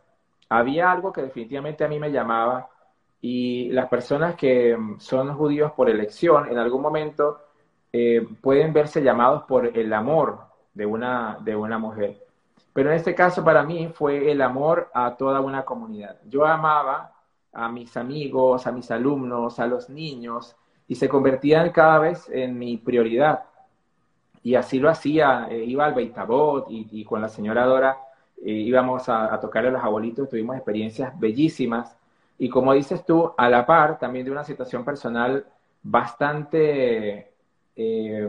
[0.53, 2.69] había algo que definitivamente a mí me llamaba
[3.23, 7.39] y las personas que son judíos por elección en algún momento
[7.91, 10.41] eh, pueden verse llamados por el amor
[10.75, 12.25] de una, de una mujer.
[12.73, 16.17] Pero en este caso para mí fue el amor a toda una comunidad.
[16.29, 17.13] Yo amaba
[17.53, 20.57] a mis amigos, a mis alumnos, a los niños
[20.89, 23.45] y se convertían cada vez en mi prioridad.
[24.43, 27.99] Y así lo hacía, eh, iba al Beitabot y, con la señora Dora
[28.45, 31.97] íbamos a, a tocarle a los abuelitos, tuvimos experiencias bellísimas.
[32.39, 35.47] Y como dices tú, a la par también de una situación personal
[35.83, 37.33] bastante
[37.77, 38.29] eh,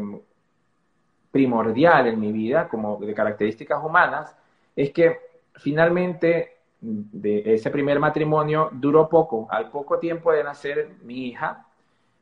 [1.33, 4.37] primordial en mi vida, como de características humanas,
[4.75, 5.17] es que
[5.55, 9.47] finalmente de ese primer matrimonio duró poco.
[9.49, 11.65] Al poco tiempo de nacer mi hija,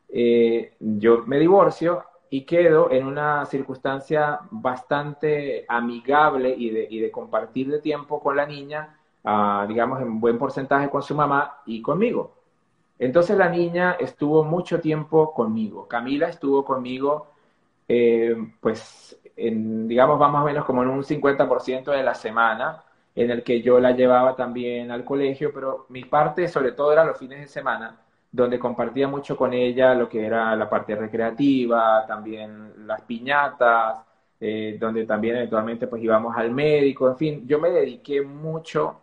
[0.08, 7.12] eh, yo me divorcio y quedo en una circunstancia bastante amigable y de, y de
[7.12, 11.82] compartir de tiempo con la niña, ah, digamos, en buen porcentaje con su mamá y
[11.82, 12.32] conmigo.
[12.98, 15.90] Entonces la niña estuvo mucho tiempo conmigo.
[15.90, 17.31] Camila estuvo conmigo,
[17.94, 23.30] eh, pues, en, digamos, más o menos como en un 50% de la semana, en
[23.32, 27.18] el que yo la llevaba también al colegio, pero mi parte sobre todo era los
[27.18, 28.00] fines de semana,
[28.32, 34.00] donde compartía mucho con ella lo que era la parte recreativa, también las piñatas,
[34.40, 39.02] eh, donde también eventualmente pues íbamos al médico, en fin, yo me dediqué mucho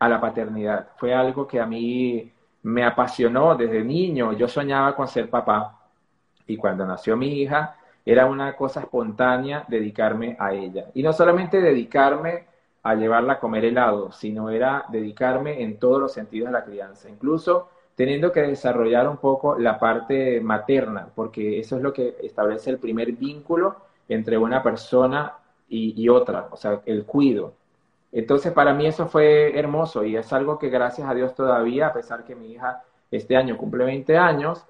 [0.00, 0.88] a la paternidad.
[0.96, 4.32] Fue algo que a mí me apasionó desde niño.
[4.32, 5.78] Yo soñaba con ser papá
[6.46, 10.86] y cuando nació mi hija era una cosa espontánea dedicarme a ella.
[10.94, 12.46] Y no solamente dedicarme
[12.82, 17.08] a llevarla a comer helado, sino era dedicarme en todos los sentidos a la crianza,
[17.08, 22.70] incluso teniendo que desarrollar un poco la parte materna, porque eso es lo que establece
[22.70, 23.76] el primer vínculo
[24.08, 25.34] entre una persona
[25.68, 27.52] y, otra, o sea, el cuido.
[28.10, 31.92] Entonces, para mí eso fue hermoso y es algo que gracias a Dios todavía, a
[31.92, 34.64] pesar que mi hija este año cumple 20 años,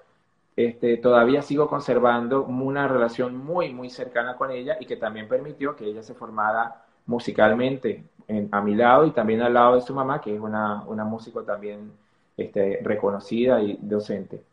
[0.55, 5.75] este, todavía sigo conservando una relación muy, muy cercana con ella y que también permitió
[5.75, 8.03] que ella se formara musicalmente
[8.51, 11.43] a mi lado y también al lado de su mamá, que es una, una músico
[11.43, 11.91] también
[12.37, 14.43] este, reconocida y docente.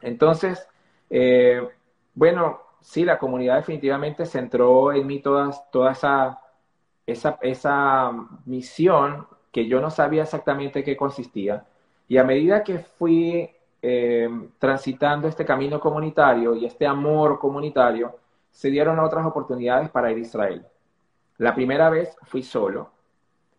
[0.00, 0.66] Entonces,
[1.08, 1.66] eh,
[2.14, 6.40] bueno, sí, la comunidad definitivamente centró en mí todas, toda esa
[7.12, 8.12] esa, esa
[8.46, 11.66] misión que yo no sabía exactamente qué consistía.
[12.08, 13.50] Y a medida que fui
[13.82, 18.16] eh, transitando este camino comunitario y este amor comunitario,
[18.50, 20.66] se dieron otras oportunidades para ir a Israel.
[21.38, 22.90] La primera vez fui solo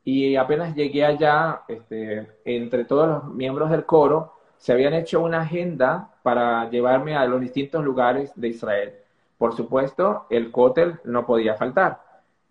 [0.03, 5.41] y apenas llegué allá, este, entre todos los miembros del coro, se habían hecho una
[5.41, 8.93] agenda para llevarme a los distintos lugares de Israel.
[9.37, 12.01] Por supuesto, el cótel no podía faltar.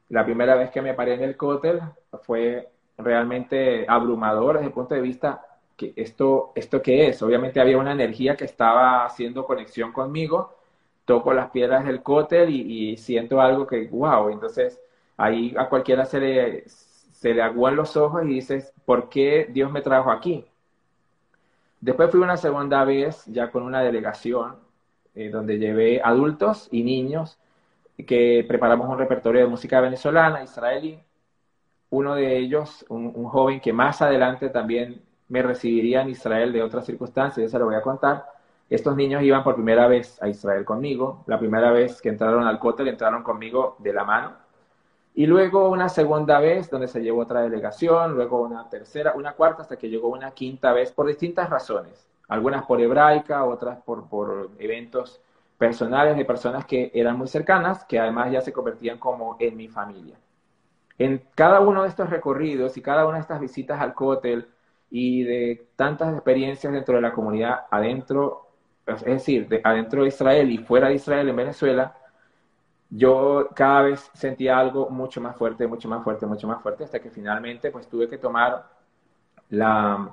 [0.09, 1.81] La primera vez que me paré en el cótel
[2.23, 5.41] fue realmente abrumador desde el punto de vista
[5.97, 7.23] esto, esto qué es.
[7.23, 10.57] Obviamente había una energía que estaba haciendo conexión conmigo.
[11.05, 14.81] Toco las piedras del cótel y, siento algo que, wow, entonces
[15.17, 19.71] ahí a cualquiera se le, se le aguan los ojos y dices, ¿por qué Dios
[19.71, 20.45] me trajo aquí?
[21.81, 24.57] Después fui una segunda vez ya con una delegación
[25.15, 27.39] eh, donde llevé adultos y niños
[28.07, 31.01] que preparamos un repertorio de música venezolana, israelí.
[31.91, 36.85] Uno de ellos, un, joven que más adelante también me recibiría en Israel de otras
[36.85, 38.27] circunstancias, yo se lo voy a contar.
[38.69, 41.25] Estos niños iban por primera vez a Israel conmigo.
[41.27, 44.33] La primera vez que entraron al cótel entraron conmigo de la mano.
[45.15, 49.63] Y luego una segunda vez donde se llevó otra delegación, luego una tercera, una cuarta,
[49.63, 52.09] hasta que llegó una quinta vez por distintas razones.
[52.29, 55.21] Algunas por hebraica, otras por, por eventos
[55.59, 59.69] personales de personas que eran muy cercanas, que además ya se convertían como en mi
[59.69, 60.17] familia.
[60.99, 64.49] En cada uno de estos recorridos y cada una de estas visitas al cótel
[64.91, 68.49] y de tantas experiencias dentro de la comunidad adentro,
[68.87, 71.95] es decir, de, adentro de Israel y fuera de Israel en Venezuela,
[72.91, 76.99] yo cada vez sentía algo mucho más fuerte, mucho más fuerte, mucho más fuerte, hasta
[76.99, 78.67] que finalmente pues tuve que tomar
[79.51, 80.13] la,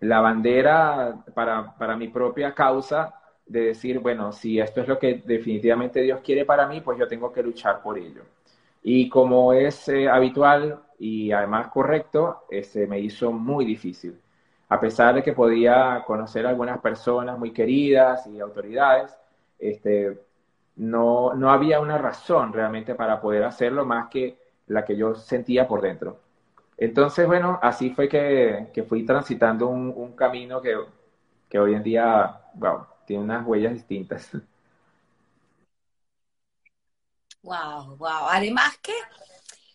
[0.00, 3.14] la bandera para, para mi propia causa
[3.46, 7.08] de decir, bueno, si esto es lo que definitivamente Dios quiere para mí, pues yo
[7.08, 8.22] tengo que luchar por ello.
[8.82, 14.20] Y como es eh, habitual y además correcto, este, me hizo muy difícil.
[14.68, 19.12] A pesar de que podía conocer algunas personas muy queridas y autoridades,
[19.58, 20.20] este,
[20.76, 25.66] no, no había una razón realmente para poder hacerlo más que la que yo sentía
[25.66, 26.20] por dentro.
[26.78, 30.76] Entonces, bueno, así fue que, que fui transitando un, un camino que,
[31.48, 34.30] que, hoy en día, wow, tiene unas huellas distintas.
[37.42, 38.28] Wow, wow.
[38.30, 38.92] Además que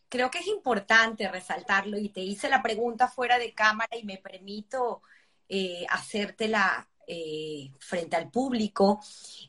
[0.09, 4.17] creo que es importante resaltarlo y te hice la pregunta fuera de cámara y me
[4.17, 5.01] permito
[5.49, 8.99] eh, hacértela eh, frente al público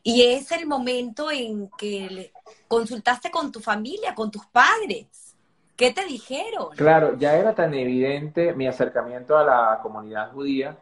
[0.03, 2.33] y es el momento en que
[2.69, 5.35] consultaste con tu familia, con tus padres.
[5.77, 6.71] ¿Qué te dijeron?
[6.77, 10.77] Claro, ya era tan evidente mi acercamiento a la comunidad judía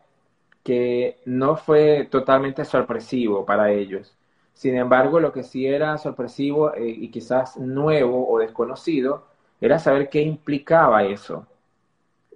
[0.62, 4.16] que no fue totalmente sorpresivo para ellos.
[4.52, 9.26] Sin embargo, lo que sí era sorpresivo eh, y quizás nuevo o desconocido
[9.60, 11.46] era saber qué implicaba eso,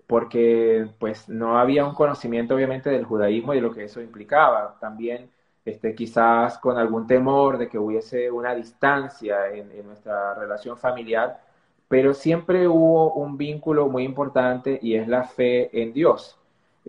[0.06, 4.76] porque pues no había un conocimiento obviamente del judaísmo y de lo que eso implicaba.
[4.80, 5.30] También
[5.64, 11.40] este, quizás con algún temor de que hubiese una distancia en, nuestra relación familiar,
[11.88, 16.40] pero siempre hubo un vínculo muy importante y es la fe en Dios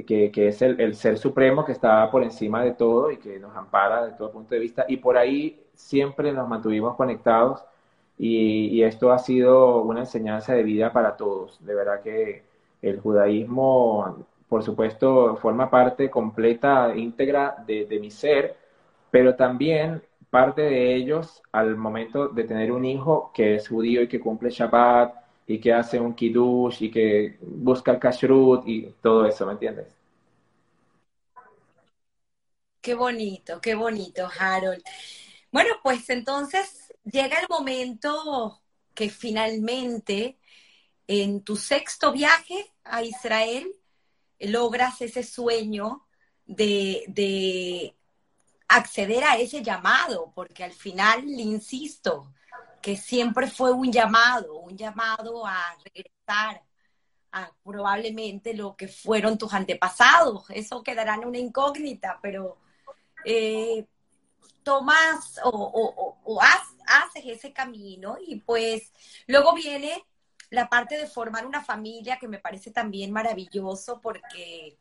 [0.05, 4.05] que, es el, ser supremo que está por encima de todo y que nos ampara
[4.05, 4.85] de todo punto de vista.
[4.87, 7.63] Y por ahí siempre nos mantuvimos conectados
[8.23, 11.57] y, esto ha sido una enseñanza de vida para todos.
[11.65, 12.43] De verdad que
[12.81, 18.55] el judaísmo, por supuesto, forma parte completa, íntegra de, de mi ser,
[19.09, 24.07] pero también parte de ellos al momento de tener un hijo que es judío y
[24.07, 25.15] que cumple Shabbat
[25.47, 29.87] y que hace un kiddush y que busca el kashrut y todo eso, ¿me entiendes?
[32.81, 34.83] Qué bonito, qué bonito, Harold.
[35.51, 38.61] Bueno, pues entonces llega el momento
[38.93, 40.37] que finalmente
[41.07, 43.71] en tu sexto viaje a Israel
[44.39, 46.07] logras ese sueño
[46.45, 47.95] de, de
[48.67, 52.33] acceder a ese llamado, porque al final, insisto,
[52.81, 56.63] que siempre fue un llamado, un llamado a regresar
[57.31, 60.49] a probablemente lo que fueron tus antepasados.
[60.49, 62.57] Eso quedará en una incógnita, pero
[63.23, 63.85] eh,
[64.63, 66.41] tomas o,
[66.99, 68.91] haces ese camino y pues
[69.27, 70.03] luego viene
[70.49, 74.77] la parte de formar una familia que me parece también maravilloso porque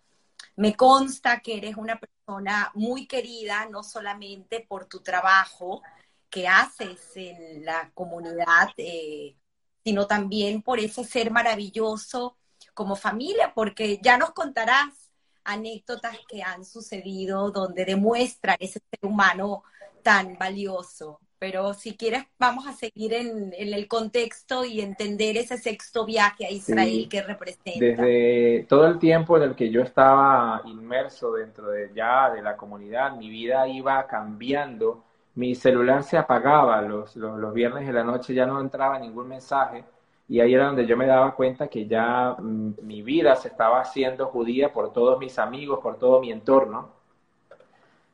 [0.56, 5.82] me consta que eres una persona muy querida, no solamente por tu trabajo,
[6.28, 9.36] que haces en la comunidad, eh,
[9.84, 12.36] sino también por ese ser maravilloso
[12.74, 15.10] como familia, porque ya nos contarás
[15.44, 19.64] anécdotas que han sucedido donde demuestran ese ser humano
[20.02, 21.20] tan valioso.
[21.40, 26.50] Pero si quieres, vamos a seguir en, el contexto y entender ese sexto viaje a
[26.50, 27.80] Israel que representa.
[27.80, 32.56] Desde todo el tiempo en el que yo estaba inmerso dentro de ya de la
[32.56, 35.02] comunidad, mi vida iba cambiando
[35.34, 39.84] mi celular se apagaba los, los, viernes de la noche, ya no entraba ningún mensaje
[40.28, 43.80] y ahí era donde yo me daba cuenta que ya mm, mi vida se estaba
[43.80, 46.90] haciendo judía por todos mis amigos, por todo mi entorno.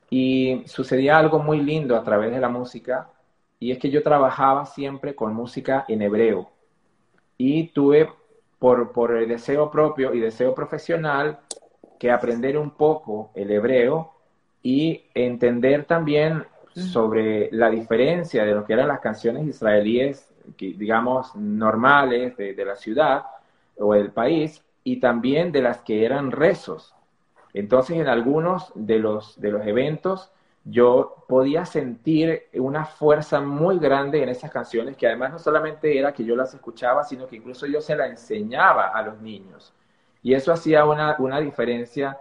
[0.09, 3.09] Y sucedía algo muy lindo a través de la música
[3.59, 6.51] y es que yo trabajaba siempre con música en hebreo
[7.39, 8.11] y tuve
[8.59, 11.41] por, por el deseo propio y deseo profesional
[11.99, 14.13] que aprender un poco el hebreo
[14.63, 16.45] y entender también
[16.75, 23.25] sobre la diferencia de lo que eran las canciones israelíes, digamos, normales de, la ciudad
[23.79, 26.95] o del país, y también de las que eran rezos.
[27.55, 30.31] Entonces, en algunos de los, de los eventos,
[30.69, 36.13] yo podía sentir una fuerza muy grande en esas canciones, que además no solamente era
[36.13, 39.73] que yo las escuchaba, sino que incluso yo se las enseñaba a los niños.
[40.23, 42.19] Y eso hacía una, una diferencia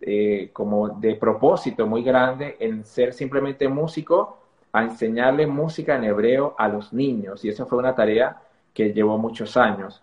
[0.00, 4.38] eh, como de propósito muy grande en ser simplemente músico
[4.72, 7.44] a enseñarle música en hebreo a los niños.
[7.44, 8.40] Y eso fue una tarea
[8.72, 10.00] que llevó muchos años.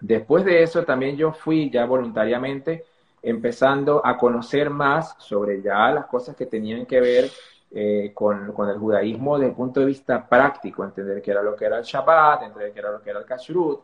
[0.00, 2.84] Después de eso también yo fui ya voluntariamente
[3.22, 7.30] empezando a conocer más sobre ya las cosas que tenían que ver
[7.70, 11.54] eh, con, con, el judaísmo desde el punto de vista práctico, entender qué era lo
[11.54, 13.80] que era el Shabbat, entender qué era lo que era el Kashrut,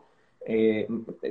[0.47, 0.87] eh,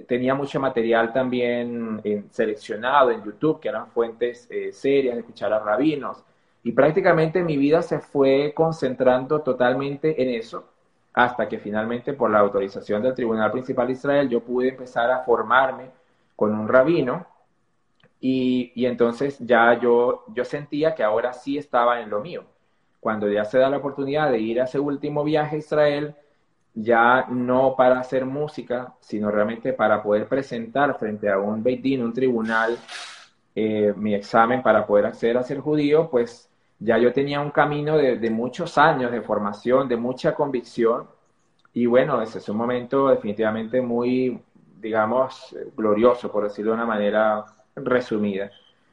[0.06, 5.60] tenía mucho material también eh, seleccionado en YouTube, que eran fuentes serias de escuchar a
[5.60, 6.24] rabinos.
[6.62, 10.64] Y prácticamente mi vida se fue concentrando totalmente en eso,
[11.12, 15.20] hasta que finalmente por la autorización del Tribunal Principal de Israel yo pude empezar a
[15.20, 15.90] formarme
[16.36, 17.26] con un rabino
[18.26, 22.44] y, entonces ya yo, yo sentía que ahora sí estaba en lo mío.
[22.98, 26.14] Cuando ya se da la oportunidad de ir a ese último viaje a Israel,
[26.72, 32.14] ya no para hacer música, sino realmente para poder presentar frente a un Beit un
[32.14, 32.78] tribunal,
[33.54, 36.48] eh, mi examen para poder acceder a ser judío, pues
[36.78, 41.06] ya yo tenía un camino de, muchos años de formación, de mucha convicción,
[41.74, 44.40] y bueno, ese es un momento definitivamente muy,
[44.80, 47.44] digamos, glorioso, por decirlo de una manera
[47.76, 48.50] resumida.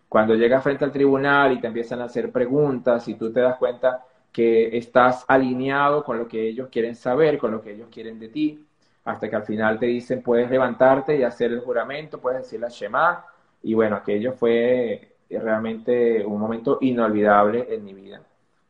[0.09, 3.57] Cuando llegas frente al tribunal y te empiezan a hacer preguntas y tú te das
[3.57, 8.19] cuenta que estás alineado con lo que ellos quieren saber, con lo que ellos quieren
[8.19, 8.65] de ti,
[9.05, 12.69] hasta que al final te dicen puedes levantarte y hacer el juramento, puedes decir la
[12.69, 13.25] Shema,
[13.63, 18.21] y bueno, aquello fue realmente un momento inolvidable en mi vida.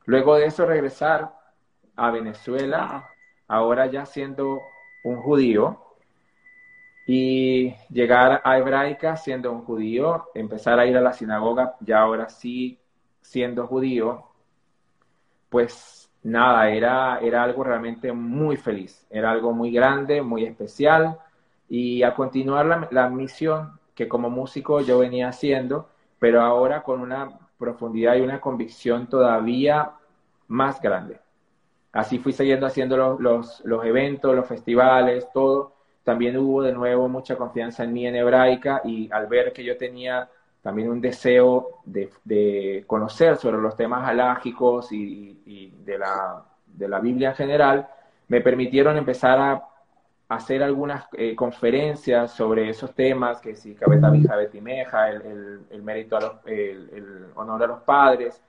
[0.06, 1.32] Luego de eso regresar
[1.96, 3.10] a Venezuela,
[3.48, 4.60] ahora ya siendo
[5.04, 5.80] un judío,
[7.06, 12.30] y llegar a Hebraica siendo un judío, empezar a ir a la sinagoga, ya ahora
[12.30, 12.80] sí
[13.22, 14.26] siendo judío,
[15.50, 21.18] pues nada, era, era algo realmente muy feliz, era algo muy grande, muy especial
[21.68, 25.90] y a continuar la, la misión que como músico yo venía haciendo,
[26.20, 29.92] pero ahora con una profundidad y una convicción todavía
[30.48, 31.20] más grande.
[31.92, 35.74] Así fui siguiendo haciendo los, los, los, eventos, los festivales, todo.
[36.04, 39.78] También hubo de nuevo mucha confianza en mí en hebraica y al ver que yo
[39.78, 40.30] tenía
[40.62, 47.00] también un deseo de, de conocer sobre los temas halágicos y, de, la, de, la,
[47.00, 47.88] Biblia en general,
[48.28, 49.68] me permitieron empezar a
[50.30, 56.16] hacer algunas eh, conferencias sobre esos temas, que si Cabeta Vija Betimeja, el, el, mérito,
[56.16, 58.42] a los, el, el, honor a los padres,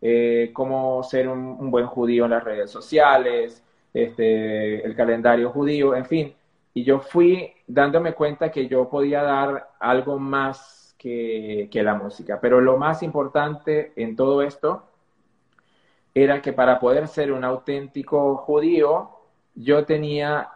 [0.00, 5.94] eh, cómo ser un, un, buen judío en las redes sociales, este, el calendario judío,
[5.94, 6.34] en fin.
[6.76, 12.38] Y yo fui dándome cuenta que yo podía dar algo más que, que la música.
[12.38, 14.84] Pero lo más importante en todo esto
[16.12, 19.08] era que para poder ser un auténtico judío,
[19.54, 20.50] yo tenía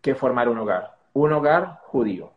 [0.00, 2.30] que formar un hogar, un hogar judío.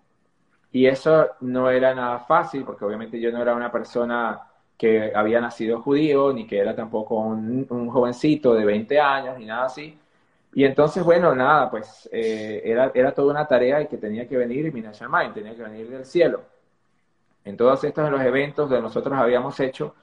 [0.71, 4.41] Y eso no era nada fácil, porque obviamente yo no era una persona
[4.75, 9.45] que había nacido judío, ni que era tampoco un, un jovencito de 20 años, ni
[9.45, 9.99] nada así.
[10.55, 14.37] Y entonces, bueno, nada, pues eh, era, era toda una tarea y que tenía que
[14.37, 16.41] venir y Shamayim, tenía que venir del cielo.
[17.43, 19.95] En todos estos los eventos que nosotros habíamos hecho,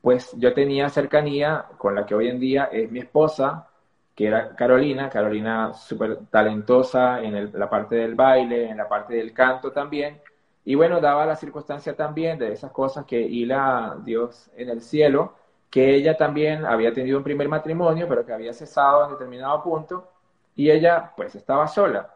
[0.00, 3.68] pues yo tenía cercanía con la que hoy en día es mi esposa,
[4.14, 9.32] que era Carolina, Carolina súper talentosa en la parte del baile, en la parte del
[9.34, 10.20] canto también.
[10.64, 15.34] Y bueno, daba la circunstancia también de esas cosas que hila Dios en el cielo,
[15.70, 20.08] que ella también había tenido un primer matrimonio, pero que había cesado en determinado punto,
[20.54, 22.14] y ella pues estaba sola,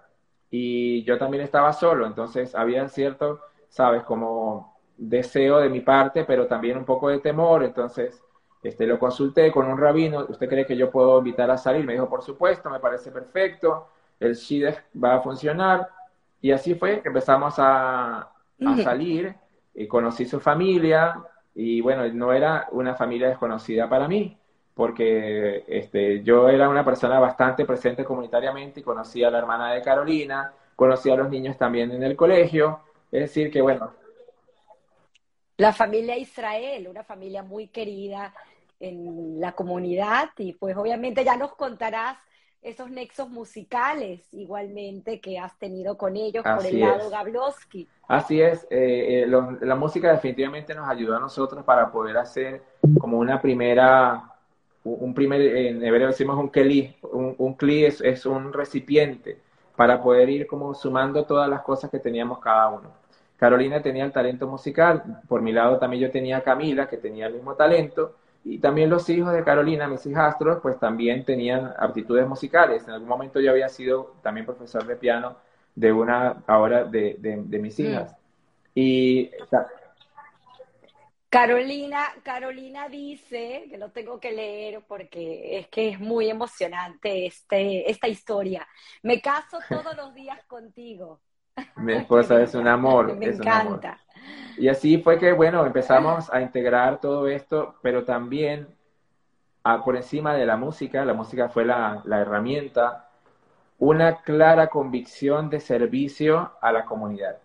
[0.50, 6.46] y yo también estaba solo, entonces había cierto, sabes, como deseo de mi parte, pero
[6.46, 8.22] también un poco de temor, entonces
[8.62, 11.84] este, lo consulté con un rabino, ¿usted cree que yo puedo invitar a salir?
[11.84, 13.88] Me dijo, por supuesto, me parece perfecto,
[14.18, 15.88] el Shidech va a funcionar.
[16.42, 19.34] Y así fue que empezamos a, a salir,
[19.74, 21.22] y conocí su familia,
[21.54, 24.36] y bueno, no era una familia desconocida para mí,
[24.74, 29.82] porque este, yo era una persona bastante presente comunitariamente y conocía a la hermana de
[29.82, 32.80] Carolina, conocía a los niños también en el colegio,
[33.12, 33.92] es decir, que bueno.
[35.56, 38.32] La familia Israel, una familia muy querida,
[38.80, 42.16] en la comunidad y pues obviamente ya nos contarás
[42.62, 47.10] esos nexos musicales igualmente que has tenido con ellos Así por el lado.
[47.10, 47.88] Gablowski.
[48.06, 52.62] Así es, eh, eh, la música definitivamente nos ayudó a nosotros para poder hacer
[52.98, 54.32] como una primera,
[54.82, 59.38] un primer, en hebreo decimos un keli, un, un kli es, es un recipiente
[59.76, 62.90] para poder ir como sumando todas las cosas que teníamos cada uno.
[63.36, 67.26] Carolina tenía el talento musical, por mi lado también yo tenía a Camila, que tenía
[67.26, 72.26] el mismo talento, y también los hijos de Carolina, mis hijastros, pues también tenían aptitudes
[72.26, 72.84] musicales.
[72.84, 75.36] En algún momento yo había sido también profesor de piano
[75.74, 77.82] de una, ahora de, de, de mis mm.
[77.82, 78.16] hijas.
[78.74, 79.30] Y...
[81.28, 87.88] Carolina, Carolina dice, que lo tengo que leer porque es que es muy emocionante este,
[87.88, 88.66] esta historia.
[89.02, 91.20] Me caso todos los días contigo.
[91.76, 93.16] Mi esposa es un amor.
[93.16, 93.98] Me encanta.
[94.56, 98.68] Y así fue que, bueno, empezamos a integrar todo esto, pero también
[99.64, 103.08] a, por encima de la música, la música fue la, la herramienta,
[103.78, 107.38] una clara convicción de servicio a la comunidad.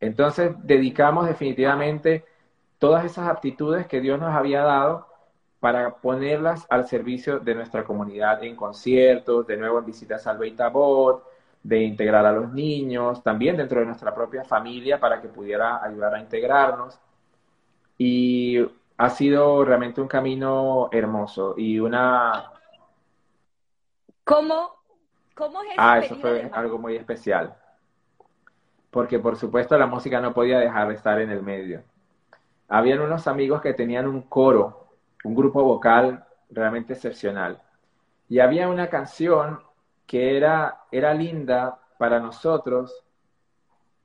[0.00, 2.24] Entonces, dedicamos definitivamente
[2.78, 5.08] todas esas aptitudes que Dios nos había dado
[5.60, 10.60] para ponerlas al servicio de nuestra comunidad en conciertos, de nuevo en visitas al Beit
[10.60, 11.24] Avot,
[11.68, 16.14] de integrar a los niños, también dentro de nuestra propia familia para que pudiera ayudar
[16.14, 16.98] a integrarnos.
[17.98, 18.66] Y
[18.96, 22.52] ha sido realmente un camino hermoso y una...
[24.24, 24.76] ¿Cómo,
[25.34, 27.54] cómo es Ah, eso fue algo muy especial.
[28.90, 31.82] Porque por supuesto la música no podía dejar de estar en el medio.
[32.66, 34.88] Habían unos amigos que tenían un coro,
[35.22, 37.60] un grupo vocal realmente excepcional.
[38.26, 39.67] Y había una canción
[40.08, 43.04] que era, era linda para nosotros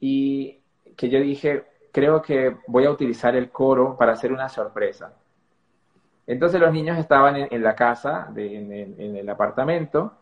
[0.01, 0.59] y
[0.97, 5.13] que yo dije, creo que voy a utilizar el coro para hacer una sorpresa.
[6.27, 10.13] Entonces los niños estaban en, la casa, en, el apartamento,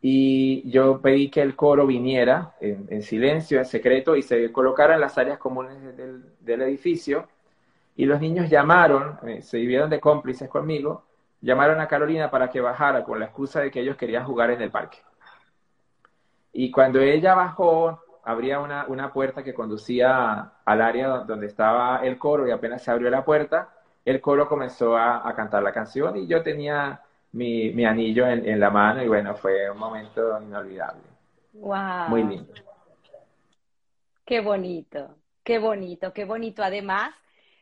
[0.00, 4.94] y yo pedí que el coro viniera en, en, silencio, en secreto, y se colocara
[4.94, 7.28] en las áreas comunes del, del edificio.
[7.96, 11.04] Y los niños llamaron, eh, se vivieron de cómplices conmigo,
[11.42, 14.62] llamaron a Carolina para que bajara con la excusa de que ellos querían jugar en
[14.62, 14.98] el parque.
[16.52, 22.18] Y cuando ella bajó, abría una, una puerta que conducía al área donde estaba el
[22.18, 23.70] coro y apenas se abrió la puerta,
[24.04, 28.48] el coro comenzó a, a, cantar la canción y yo tenía mi, mi anillo en,
[28.48, 31.02] en, la mano y bueno, fue un momento inolvidable.
[31.52, 32.08] Wow.
[32.08, 32.52] Muy lindo.
[34.24, 36.62] Qué bonito, qué bonito, qué bonito.
[36.62, 37.14] Además,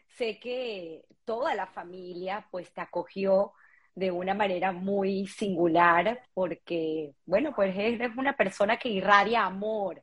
[0.09, 3.53] sé que toda la familia pues te acogió
[3.99, 10.01] de una manera muy singular porque, bueno, pues eres una persona que irradia amor,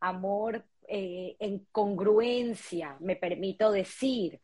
[0.00, 4.40] amor eh, en congruencia, me permito decir,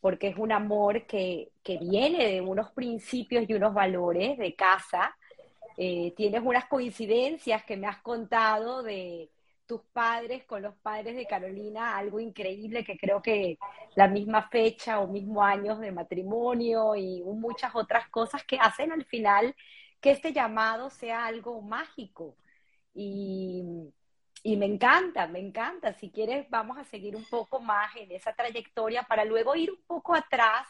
[0.00, 5.16] porque es un amor que, que, viene de unos principios y unos valores de casa.
[5.78, 9.30] Eh, tienes unas coincidencias que me has contado de
[9.66, 13.58] tus padres con los padres de Carolina, algo increíble que creo que
[13.94, 19.04] la misma fecha o mismo años de matrimonio y muchas otras cosas que hacen al
[19.04, 19.54] final
[20.00, 22.36] que este llamado sea algo mágico.
[22.94, 23.62] Y,
[24.42, 25.94] y me encanta, me encanta.
[25.94, 29.82] Si quieres, vamos a seguir un poco más en esa trayectoria para luego ir un
[29.86, 30.66] poco atrás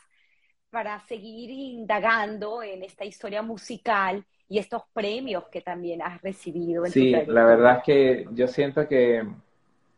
[0.72, 6.86] para seguir indagando en esta historia musical y estos premios que también has recibido.
[6.86, 9.22] En sí, la verdad es que yo siento que,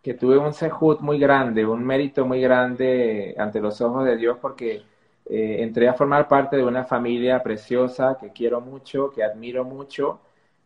[0.03, 4.37] que tuve un sejud muy grande, un mérito muy grande ante los ojos de Dios
[4.43, 4.83] porque
[5.27, 10.19] eh, entré a formar parte de una familia preciosa que quiero mucho, que admiro mucho,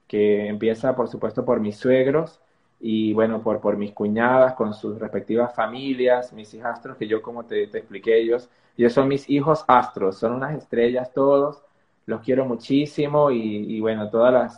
[0.07, 2.41] que empieza por supuesto por mis suegros
[2.81, 7.45] y bueno, por, por mis cuñadas con sus respectivas familias, mis hijastros, que yo como
[7.45, 11.62] te, expliqué ellos, ellos son mis hijos astros, son unas estrellas todos,
[12.07, 14.53] los quiero muchísimo y, bueno, todos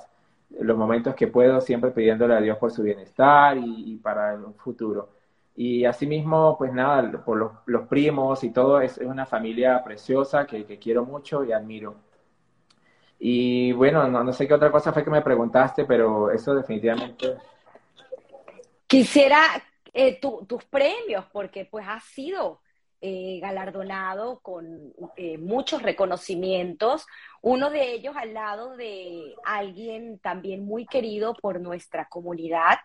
[0.61, 5.11] los momentos que puedo siempre pidiéndole a Dios por su bienestar y, para el futuro.
[5.57, 11.05] Y asimismo, pues nada, por los, primos y todo, es, una familia preciosa que, quiero
[11.05, 11.97] mucho y admiro.
[13.19, 17.37] Y bueno, no, sé qué otra cosa fue que me preguntaste, pero eso definitivamente...
[18.91, 19.63] Quisiera
[19.93, 22.61] eh, tus premios, porque pues has sido
[23.01, 27.07] eh, galardonado con eh, muchos reconocimientos,
[27.41, 32.81] uno de ellos al lado de alguien también muy querido por nuestra comunidad,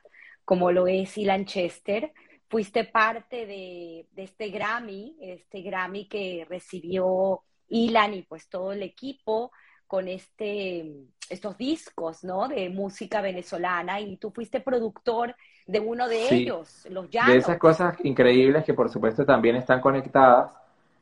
[0.46, 2.14] como lo es Ilan Chester.
[2.50, 9.52] Fuiste parte de, este Grammy, este Grammy que recibió Ilan y pues todo el equipo
[9.88, 10.86] con este,
[11.32, 12.48] estos discos, ¿no?
[12.48, 15.36] De música venezolana y tú fuiste productor
[15.68, 17.34] de uno de ellos, Los Llanos.
[17.34, 20.52] De esas cosas increíbles que por supuesto también están conectadas.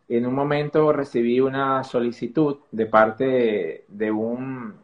[0.07, 4.75] En un momento recibí una solicitud de parte de, un,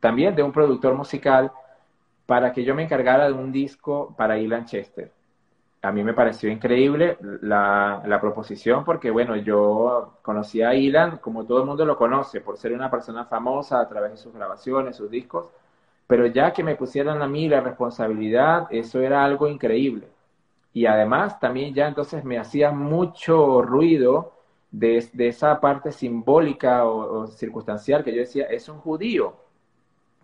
[0.00, 1.52] también de un productor musical
[2.26, 5.12] para que yo me encargara de un disco para Ilan Chester.
[5.82, 11.44] A mí me pareció increíble la, la, proposición porque, bueno, yo conocí a Ilan, como
[11.44, 14.96] todo el mundo lo conoce, por ser una persona famosa a través de sus grabaciones,
[14.96, 15.48] sus discos,
[16.06, 20.08] pero ya que me pusieran a mí la responsabilidad, eso era algo increíble.
[20.72, 24.34] Y además también ya entonces me hacía mucho ruido
[24.70, 29.34] de, esa parte simbólica o, circunstancial que yo decía, es un judío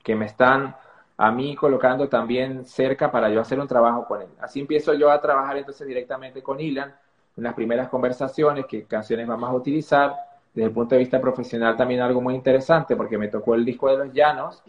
[0.02, 0.76] que me están
[1.16, 4.28] a mí colocando también cerca para yo hacer un trabajo con él.
[4.40, 6.94] Así empiezo yo a trabajar entonces directamente con Ilan,
[7.36, 10.14] en las primeras conversaciones, qué canciones vamos a utilizar,
[10.52, 13.88] desde el punto de vista profesional también algo muy interesante, porque me tocó el disco
[13.88, 14.62] de los llanos,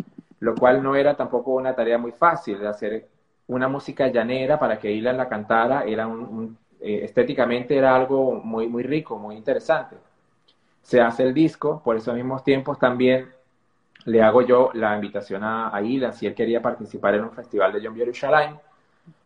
[0.43, 3.07] lo cual no era tampoco una tarea muy fácil de hacer
[3.47, 8.67] una música llanera para que Ilan la cantara, era un, eh, estéticamente era algo muy,
[8.67, 9.95] muy rico, muy interesante.
[10.81, 13.29] Se hace el disco, por esos mismos tiempos también
[14.03, 17.81] le hago yo la invitación a, Ilan si él quería participar en un festival de
[17.81, 18.57] John Yerushalayim.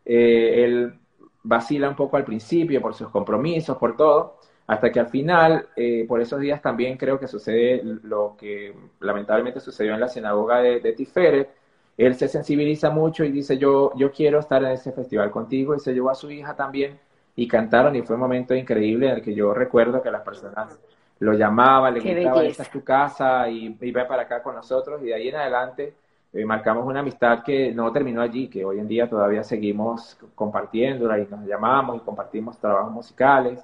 [0.06, 0.94] Eh, él
[1.42, 4.38] vacila un poco al principio por sus compromisos, por todo,
[4.68, 9.62] hasta que al final, eh, por esos días también creo que sucede lo que lamentablemente
[9.62, 11.50] sucedió en la sinagoga de, Tiferet.
[11.96, 15.74] Él se sensibiliza mucho y dice, yo, yo quiero estar en ese festival contigo.
[15.74, 17.00] Y se llevó a su hija también
[17.36, 20.78] y cantaron y fue un momento increíble en el que yo recuerdo que las personas
[21.20, 25.02] lo llamaban, le gritaban, esta es tu casa y, y ve para acá con nosotros.
[25.02, 25.94] Y de ahí en adelante
[26.34, 31.20] eh, marcamos una amistad que no terminó allí, que hoy en día todavía seguimos compartiéndola
[31.20, 33.64] y nos llamamos y compartimos trabajos musicales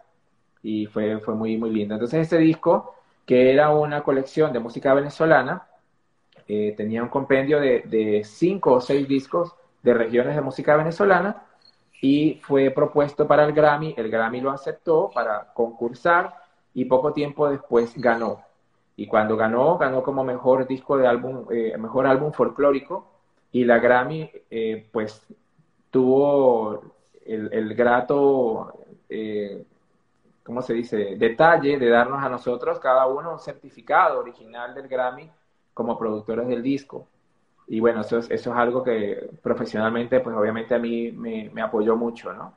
[0.63, 1.93] y fue, fue muy, muy lindo.
[1.93, 2.95] Entonces ese disco,
[3.25, 5.67] que era una colección de música venezolana,
[6.47, 9.53] eh, tenía un compendio de, de, cinco o seis discos
[9.83, 11.43] de regiones de música venezolana
[12.01, 16.33] y fue propuesto para el Grammy, el Grammy lo aceptó para concursar
[16.73, 18.41] y poco tiempo después ganó.
[18.95, 23.09] Y cuando ganó, ganó como mejor disco de álbum, eh, mejor álbum folclórico
[23.51, 25.25] y la Grammy eh, pues
[25.91, 26.81] tuvo
[27.25, 28.73] el, el grato
[29.09, 29.63] eh,
[30.43, 35.29] ¿cómo se dice?, detalle de darnos a nosotros cada uno un certificado original del Grammy
[35.73, 37.07] como productores del disco.
[37.67, 42.53] Y bueno, eso es, algo que profesionalmente, pues obviamente a mí me, apoyó mucho, ¿no?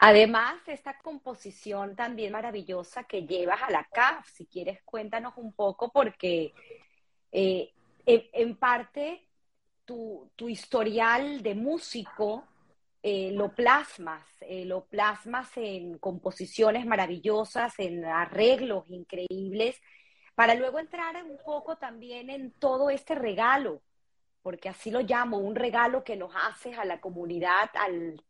[0.00, 5.90] Además, esta composición también maravillosa que llevas a la CAF, si quieres cuéntanos un poco
[5.90, 6.54] porque
[7.32, 7.72] eh,
[8.06, 9.26] en, parte
[9.84, 12.44] tu, historial de músico
[13.10, 19.80] eh, lo plasmas, eh, lo plasmas en composiciones maravillosas, en arreglos increíbles,
[20.34, 23.80] para luego entrar un poco también en todo este regalo,
[24.42, 28.22] porque así lo llamo, un regalo que nos haces a la comunidad, al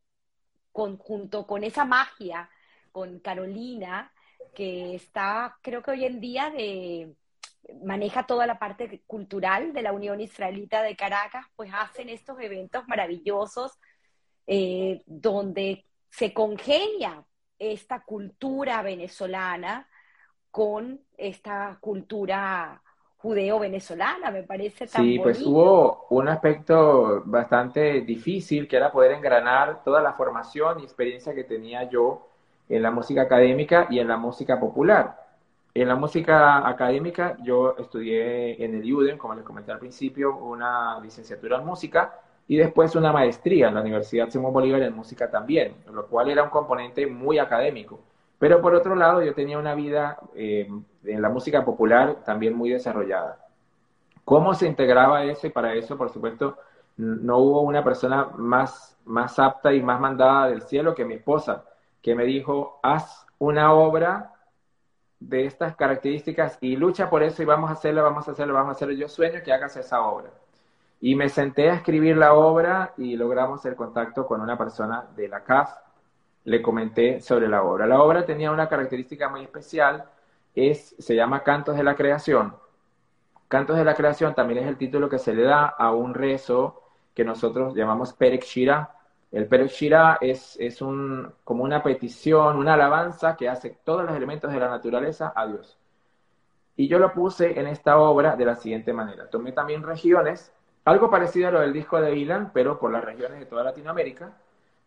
[0.72, 2.48] junto con esa magia,
[2.92, 4.12] con Carolina,
[4.54, 6.52] que está, creo que hoy en día,
[7.82, 12.86] maneja toda la parte cultural de la Unión Israelita de Caracas, pues hacen estos eventos
[12.86, 13.76] maravillosos
[14.50, 17.22] eh, donde se congenia
[17.58, 19.86] esta cultura venezolana
[20.50, 22.82] con esta cultura
[23.18, 29.84] judeo-venezolana, me parece tan Sí, pues hubo un aspecto bastante difícil, que era poder engranar
[29.84, 32.28] toda la formación y experiencia que tenía yo
[32.70, 35.26] en la música académica y en la música popular.
[35.74, 40.98] En la música académica yo estudié en el UDEM, como les comenté al principio, una
[41.00, 42.18] licenciatura en música
[42.48, 46.42] y después una maestría en la Universidad Simón Bolívar en música también, lo cual era
[46.42, 48.00] un componente muy académico.
[48.38, 50.66] Pero por otro lado, yo tenía una vida eh,
[51.04, 53.44] en la música popular también muy desarrollada.
[54.24, 55.46] ¿Cómo se integraba eso?
[55.46, 56.56] Y para eso, por supuesto,
[56.96, 61.64] no hubo una persona más, más apta y más mandada del cielo que mi esposa,
[62.00, 64.32] que me dijo, haz una obra
[65.20, 68.70] de estas características y lucha por eso y vamos a hacerla, vamos a hacerla, vamos
[68.70, 68.94] a hacerla.
[68.94, 70.30] Yo sueño que hagas esa obra.
[71.00, 75.28] Y me senté a escribir la obra y logramos el contacto con una persona de
[75.28, 75.70] la CAF
[76.48, 77.86] le comenté sobre la obra.
[77.86, 80.04] La obra tenía una característica muy especial,
[80.54, 82.54] es, se llama Cantos de la Creación.
[83.48, 86.82] Cantos de la Creación también es el título que se le da a un rezo
[87.14, 88.94] que nosotros llamamos Perek Shira.
[89.30, 94.16] El Perek Shira es, es un, como una petición, una alabanza que hace todos los
[94.16, 95.78] elementos de la naturaleza a Dios.
[96.76, 99.28] Y yo lo puse en esta obra de la siguiente manera.
[99.28, 100.52] Tomé también regiones,
[100.88, 104.32] algo parecido a lo del disco de Dylan, pero por las regiones de toda Latinoamérica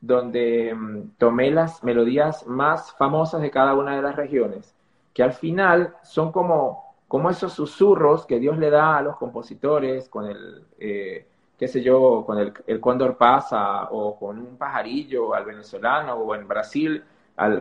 [0.02, 4.76] donde mm, tomé las melodías más famosas de cada una de las regiones,
[5.14, 10.10] que al final son como, como esos susurros que Dios le da a los compositores
[10.10, 11.28] con el, eh,
[11.58, 16.36] qué sé yo, con el, el, cóndor pasa o con un pajarillo al venezolano o
[16.36, 17.04] en Brasil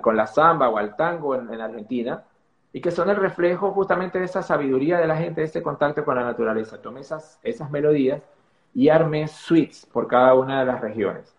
[0.02, 2.22] con la samba o al tango en Argentina,
[2.72, 6.04] y que son el reflejo justamente de esa sabiduría de la gente, de ese contacto
[6.04, 6.80] con la naturaleza.
[6.80, 8.22] Tomé esas, esas melodías
[8.74, 11.34] y armé suites por cada una de las regiones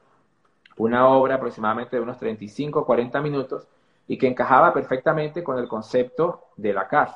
[0.82, 3.68] una obra aproximadamente de unos 35 40 minutos
[4.08, 7.16] y que encajaba perfectamente con el concepto de la CAF.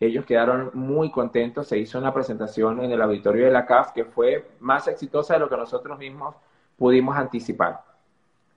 [0.00, 4.04] Ellos quedaron muy contentos, se hizo una presentación en el auditorio de la CAF que
[4.04, 6.34] fue más exitosa de lo que nosotros mismos
[6.76, 7.82] pudimos anticipar.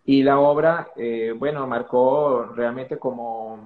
[0.06, 3.60] Y la obra, eh, bueno, marcó realmente como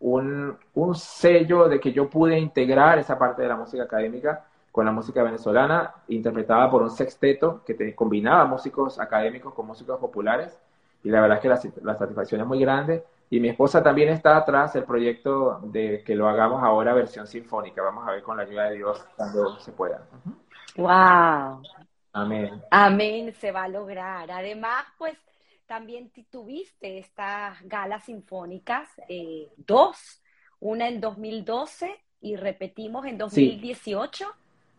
[0.00, 4.44] un, un sello de que yo pude integrar esa parte de la música académica
[4.78, 9.98] con la música venezolana, interpretada por un sexteto que te combinaba músicos académicos con músicos
[9.98, 10.56] populares.
[11.02, 13.04] Y la verdad es que la, satisfacción es muy grande.
[13.30, 17.82] Y mi esposa también está atrás del proyecto de que lo hagamos ahora versión sinfónica.
[17.82, 20.02] Vamos a ver con la ayuda de Dios cuando se pueda.
[20.76, 21.62] ¡Wow!
[22.12, 22.62] Amén.
[22.70, 24.30] Amén, se va a lograr.
[24.30, 25.18] Además, pues
[25.68, 30.22] también tuviste estas galas sinfónicas, eh, dos,
[30.60, 34.26] una en 2012 y repetimos en 2018.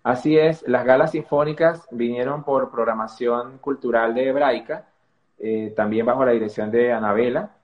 [0.02, 4.88] Así es, las galas sinfónicas vinieron por programación cultural de Hebraica,
[5.38, 7.56] eh, también bajo la dirección de Anabela,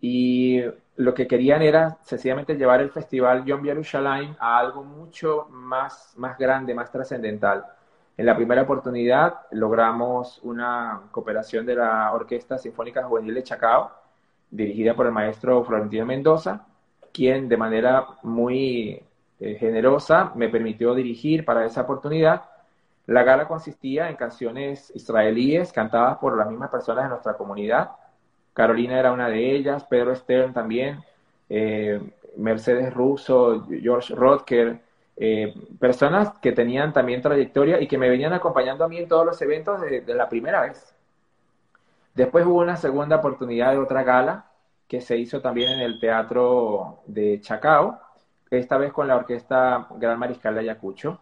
[0.00, 0.60] y
[0.96, 6.36] lo que querían era sencillamente llevar el festival Yom Yerushalayim a algo mucho más, más
[6.36, 7.64] grande, más trascendental.
[8.16, 13.90] En la primera oportunidad logramos una cooperación de la Orquesta Sinfónica Juvenil de Chacao,
[14.50, 16.66] dirigida por el maestro Florentino Mendoza,
[17.12, 19.02] quien de manera muy
[19.38, 22.44] eh, generosa me permitió dirigir para esa oportunidad.
[23.06, 27.90] La gala consistía en canciones israelíes cantadas por las mismas personas de nuestra comunidad.
[28.54, 31.04] Carolina era una de ellas, Pedro Stern también,
[31.50, 32.00] eh,
[32.38, 34.80] Mercedes Russo, George Rodker,
[35.18, 39.24] eh, personas que tenían también trayectoria y que me venían acompañando a mí en todos
[39.24, 40.94] los eventos de, la primera vez.
[42.14, 44.46] Después hubo una segunda oportunidad de otra gala
[44.86, 48.00] que se hizo también en el Teatro de Chacao,
[48.50, 51.20] esta vez con la Orquesta Gran Mariscal de Ayacucho,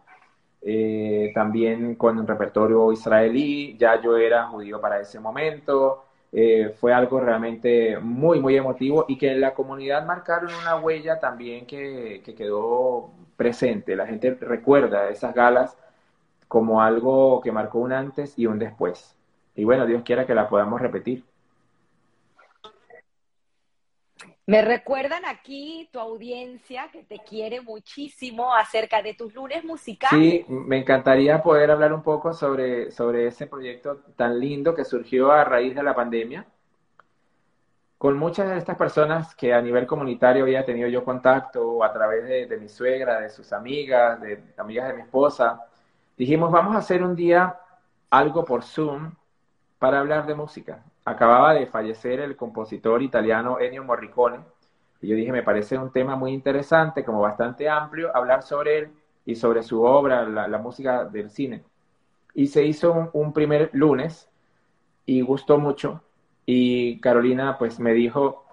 [0.61, 6.04] eh, también con un repertorio israelí, ya yo era judío para ese momento,
[6.37, 11.17] eh, fue algo realmente muy, muy emotivo y que en la comunidad marcaron una huella
[11.17, 15.77] también que, que quedó presente, la gente recuerda esas galas
[16.49, 19.15] como algo que marcó un antes y un después.
[19.55, 21.23] Y bueno, Dios quiera que la podamos repetir.
[24.47, 30.19] Me recuerdan aquí tu audiencia que te quiere muchísimo acerca de tus lunes musicales.
[30.19, 35.31] Sí, me encantaría poder hablar un poco sobre, sobre ese proyecto tan lindo que surgió
[35.31, 36.45] a raíz de la pandemia.
[37.97, 42.25] Con muchas de estas personas que a nivel comunitario había tenido yo contacto a través
[42.25, 45.65] de, de mi suegra, de sus amigas, de amigas de mi esposa,
[46.15, 47.59] dijimos, vamos a hacer un día
[48.11, 49.11] algo por Zoom
[49.79, 54.39] para hablar de música acababa de fallecer el compositor italiano Ennio Morricone,
[55.01, 58.89] y yo dije, me parece un tema muy interesante, como bastante amplio, hablar sobre él
[59.23, 61.63] y sobre su obra, la, música del cine.
[62.33, 64.27] Y se hizo un, primer lunes
[65.05, 66.01] y gustó mucho.
[66.45, 68.45] Y Carolina pues me dijo,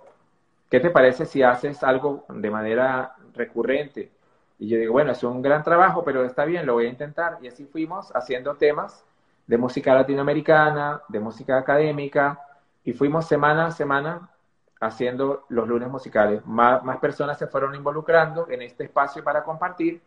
[0.70, 4.10] ¿qué te parece si haces algo de manera recurrente?
[4.58, 7.38] Y yo digo, bueno, es un gran trabajo, pero está bien, lo voy a intentar.
[7.40, 9.06] Y así fuimos haciendo temas
[9.46, 12.40] de música latinoamericana, de música académica,
[12.84, 14.30] y fuimos semana a semana
[14.80, 16.44] haciendo los lunes musicales.
[16.46, 20.02] Más, personas se fueron involucrando en este espacio para compartir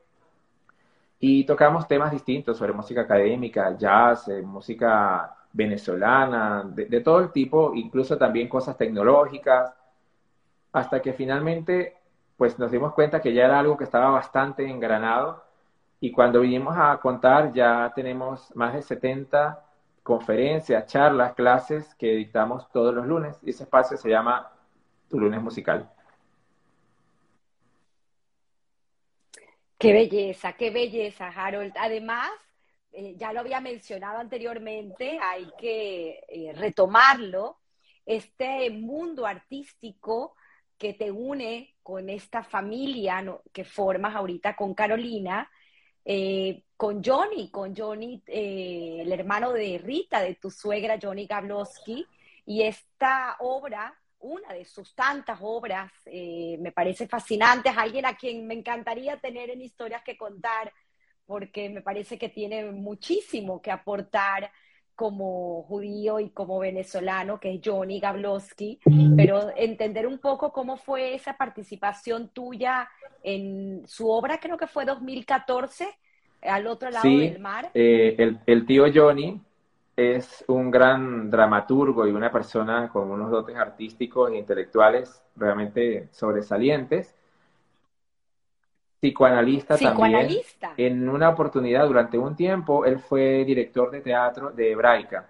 [1.19, 7.31] y tocamos temas distintos sobre música académica, jazz, eh, música venezolana, de, de, todo el
[7.31, 9.73] tipo, incluso también cosas tecnológicas,
[10.73, 11.95] hasta que finalmente
[12.35, 15.44] pues nos dimos cuenta que ya era algo que estaba bastante engranado
[15.99, 19.65] y cuando vinimos a contar ya tenemos más de 70
[20.03, 24.51] conferencias, charlas, clases que dictamos todos los lunes y ese espacio se llama
[25.09, 25.89] Tu lunes musical.
[29.77, 31.73] Qué belleza, qué belleza, Harold.
[31.77, 32.29] Además,
[32.91, 37.57] eh, ya lo había mencionado anteriormente, hay que eh, retomarlo,
[38.05, 40.35] este mundo artístico
[40.77, 45.49] que te une con esta familia que formas ahorita con Carolina,
[46.05, 52.05] eh, con Johnny, con Johnny, eh, el hermano de Rita, de tu suegra Johnny Gablowski,
[52.45, 58.15] y esta obra, una de sus tantas obras, eh, me parece fascinante, es alguien a
[58.15, 60.71] quien me encantaría tener en historias que contar,
[61.25, 64.51] porque me parece que tiene muchísimo que aportar
[64.95, 68.79] como judío y como venezolano, que es Johnny Gablowski,
[69.15, 72.89] pero entender un poco cómo fue esa participación tuya
[73.21, 75.87] en su obra, creo que fue 2014,
[76.41, 77.71] al otro lado del mar.
[77.73, 79.41] Eh, el, el tío Johnny
[79.95, 87.15] es un gran dramaturgo y una persona con unos dotes artísticos e intelectuales realmente sobresalientes
[89.07, 90.39] psicoanalista, también.
[90.77, 95.29] En una oportunidad, durante un tiempo, él fue director de teatro de Hebraica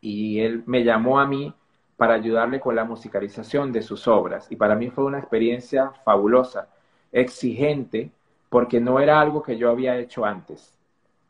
[0.00, 1.52] y él me llamó a mí
[1.96, 4.50] para ayudarle con la musicalización de sus obras.
[4.50, 6.68] Y para mí fue una experiencia fabulosa,
[7.12, 8.10] exigente,
[8.48, 10.74] porque no era algo que yo había hecho antes.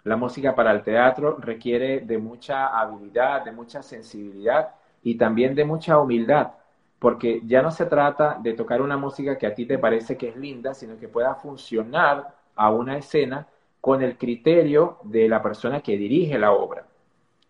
[0.02, 4.70] La música para el teatro requiere de mucha habilidad, de mucha sensibilidad
[5.02, 6.52] y también de mucha humildad
[7.04, 10.30] porque ya no se trata de tocar una música que a ti te parece que
[10.30, 13.46] es linda, sino que pueda funcionar a una escena
[13.78, 16.86] con el criterio de la persona que dirige la obra.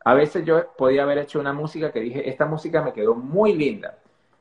[0.05, 3.55] A veces yo podía haber hecho una música que dije, esta música me quedó muy
[3.55, 3.97] linda.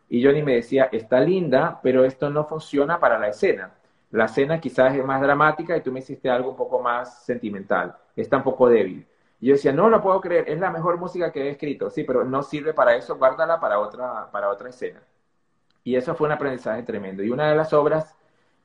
[0.09, 3.70] Y Johnny me decía, está linda, pero esto no funciona para la escena.
[4.09, 7.95] La escena quizás es más dramática y tú me hiciste algo un poco más sentimental.
[8.16, 9.05] Está un poco débil.
[9.43, 11.89] Y yo decía, no lo puedo creer, es la mejor música que he escrito.
[11.89, 15.03] Sí, pero no sirve para eso, guárdala para otra, para otra escena.
[15.83, 17.23] Y eso fue un aprendizaje tremendo.
[17.23, 18.15] Y una de las obras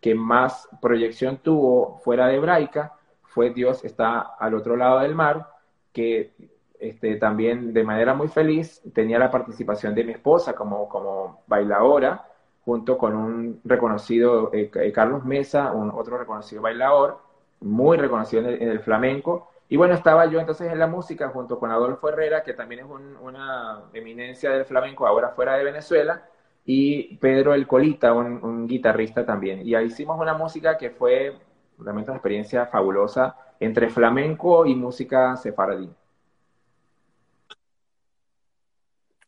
[0.01, 2.93] que más proyección tuvo fuera de hebraica
[3.25, 5.49] fue Dios está al otro lado del mar,
[5.93, 6.33] que
[6.79, 12.29] este, también de manera muy feliz tenía la participación de mi esposa como, como bailadora,
[12.65, 17.19] junto con un reconocido eh, Carlos Mesa, un otro reconocido bailador,
[17.63, 21.71] muy reconocido en el flamenco, y bueno, estaba yo entonces en la música junto con
[21.71, 22.87] Adolfo Herrera, que también es
[23.21, 26.27] una eminencia del flamenco ahora fuera de Venezuela,
[26.65, 29.67] y Pedro El Colita, un, guitarrista también.
[29.67, 31.39] Y ahí hicimos una música que fue
[31.79, 35.91] realmente una experiencia fabulosa entre flamenco y música sefaradí.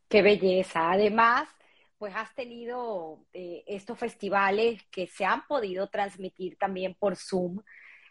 [0.09, 0.91] Qué belleza.
[0.91, 1.49] Además,
[1.99, 7.61] pues has tenido eh, estos festivales que se han podido transmitir también por Zoom.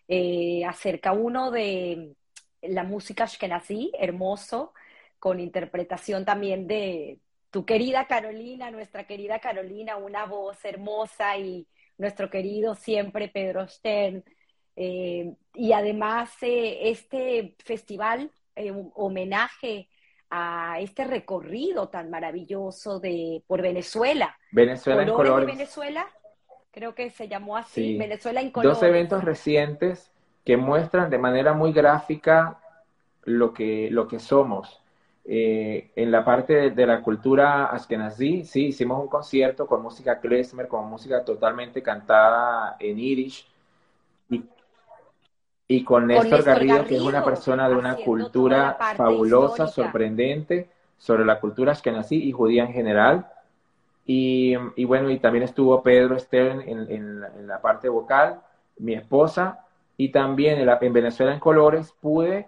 [0.08, 2.16] Eh, acerca uno de
[2.62, 4.74] la música ashkenazí, hermoso,
[5.20, 7.20] con interpretación también de
[7.52, 14.24] tu querida Carolina, nuestra querida Carolina, una voz hermosa y nuestro querido siempre Pedro Stern.
[14.76, 19.90] Eh, y además eh, este festival, eh, homenaje
[20.30, 24.38] a este recorrido tan maravilloso de por Venezuela.
[24.52, 25.48] Venezuela en colores.
[25.48, 26.08] de Venezuela,
[26.72, 28.80] creo que se llamó así, Venezuela en colores.
[28.80, 30.12] Dos eventos recientes
[30.50, 32.58] que muestran de manera muy gráfica
[33.26, 34.82] lo que, lo que somos.
[35.24, 40.68] Eh, en la parte de, la cultura ashkenazí, sí, hicimos un concierto con música klezmer,
[40.68, 43.48] con música totalmente cantada en irish,
[45.68, 51.40] y, con Néstor, Garrido, que es una persona de una cultura fabulosa, sorprendente, sobre la
[51.40, 53.28] cultura ashkenazí y judía en general.
[54.04, 58.42] Y, bueno, y también estuvo Pedro Stern en, la, parte vocal,
[58.80, 59.68] mi esposa,
[60.00, 62.48] y también en Venezuela en Colores pude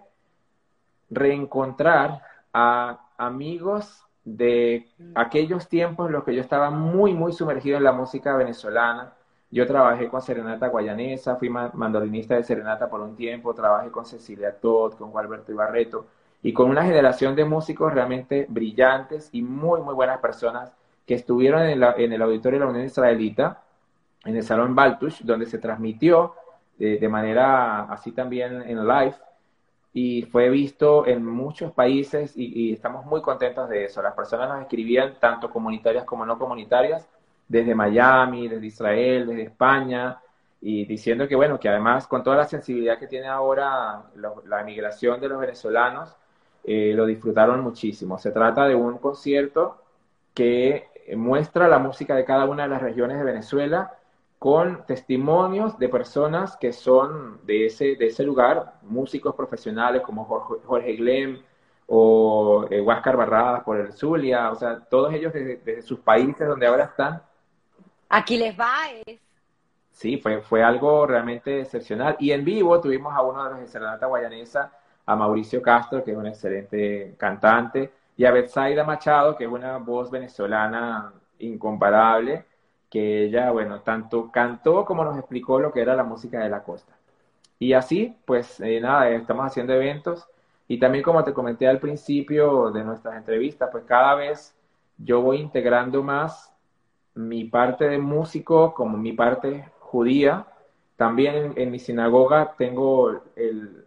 [1.10, 7.84] reencontrar a amigos de aquellos tiempos en los que yo estaba muy, muy sumergido en
[7.84, 9.12] la música venezolana.
[9.50, 14.58] Yo trabajé con Serenata Guayanesa, fui mandolinista de Serenata por un tiempo, trabajé con Cecilia
[14.58, 16.06] Todd, con Gualberto Ibarreto
[16.42, 20.72] y con una generación de músicos realmente brillantes y muy, muy buenas personas
[21.06, 23.62] que estuvieron en, el auditorio de la Unión Israelita,
[24.24, 26.32] en el Salón Baltush, donde se transmitió
[26.78, 29.14] de manera así también en live
[29.94, 34.00] y fue visto en muchos países y, estamos muy contentos de eso.
[34.00, 37.08] Las personas nos escribían, tanto comunitarias como no comunitarias,
[37.46, 40.18] desde Miami, desde Israel, desde España,
[40.62, 44.04] y diciendo que, bueno, que además con toda la sensibilidad que tiene ahora
[44.46, 46.16] la emigración de los venezolanos,
[46.64, 48.18] eh, lo disfrutaron muchísimo.
[48.18, 49.82] Se trata de un concierto
[50.32, 53.98] que muestra la música de cada una de las regiones de Venezuela
[54.42, 60.66] con testimonios de personas que son de ese, de ese lugar, músicos profesionales como Jorge,
[60.66, 61.40] Jorge Glem
[61.86, 66.66] o eh, Huáscar Barradas por el Zulia, o sea, todos ellos desde, sus países donde
[66.66, 67.22] ahora están.
[68.08, 68.78] Aquí les va.
[69.92, 72.16] Sí, fue, fue algo realmente excepcional.
[72.18, 74.72] Y en vivo tuvimos a uno de los de Serenata Guayanesa,
[75.06, 79.78] a Mauricio Castro, que es un excelente cantante, y a Betsaida Machado, que es una
[79.78, 82.44] voz venezolana incomparable
[82.92, 86.62] que ella, bueno, tanto cantó como nos explicó lo que era la música de la
[86.62, 86.92] costa.
[87.58, 90.26] Y así, pues eh, nada, estamos haciendo eventos
[90.68, 94.54] y también como te comenté al principio de nuestras entrevistas, pues cada vez
[94.98, 96.52] yo voy integrando más
[97.14, 100.46] mi parte de músico como mi parte judía.
[100.96, 103.22] También en, mi sinagoga tengo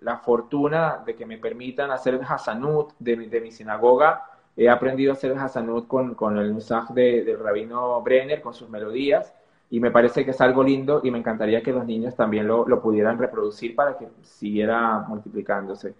[0.01, 5.11] la fortuna de que me permitan hacer el Hasanut de, de mi sinagoga He aprendido
[5.11, 6.55] a hacer el Hasanut con, con el
[6.93, 9.33] de, del rabino Brenner, con sus melodías,
[9.69, 12.67] y me parece que es algo lindo y me encantaría que los niños también lo,
[12.67, 15.95] lo pudieran reproducir para que siguiera multiplicándose.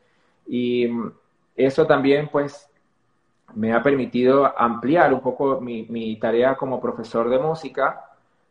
[0.48, 1.12] Y mm,
[1.56, 2.70] eso también, pues,
[3.54, 8.06] me ha permitido ampliar un poco mi, mi tarea como profesor de música,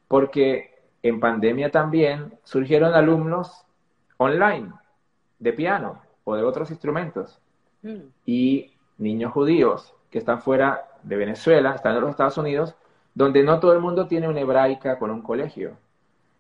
[0.09, 3.65] porque en pandemia también surgieron alumnos
[4.17, 4.73] online
[5.39, 7.39] de piano o de otros instrumentos.
[7.83, 8.09] Mm.
[8.25, 12.75] Y niños judíos que están fuera de Venezuela, están en los Estados Unidos,
[13.15, 15.77] donde no todo el mundo tiene una hebraica con un colegio.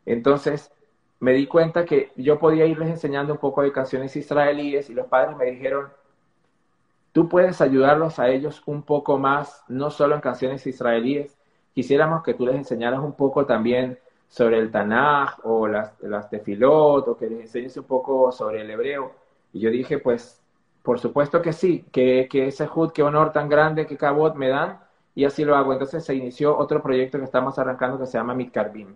[0.07, 0.72] Entonces,
[1.20, 5.07] me di cuenta que yo podía irles enseñando un poco de canciones israelíes y los
[5.07, 5.88] padres me dijeron,
[7.12, 11.38] tú puedes ayudarlos a ellos un poco más, no solo en canciones israelíes,
[11.72, 13.98] quisiéramos que tú les enseñaras un poco también
[14.28, 18.70] sobre el Tanaj o las, las tefilot o que les enseñes un poco sobre el
[18.70, 19.12] hebreo.
[19.52, 20.43] Y yo dije, pues
[20.85, 24.51] por supuesto que sí, que, que ese HUD, qué honor tan grande que Cabot me
[24.51, 24.80] dan,
[25.14, 25.72] y así lo hago.
[25.72, 28.95] Entonces se inició otro proyecto que estamos arrancando que se llama Mitkarbim.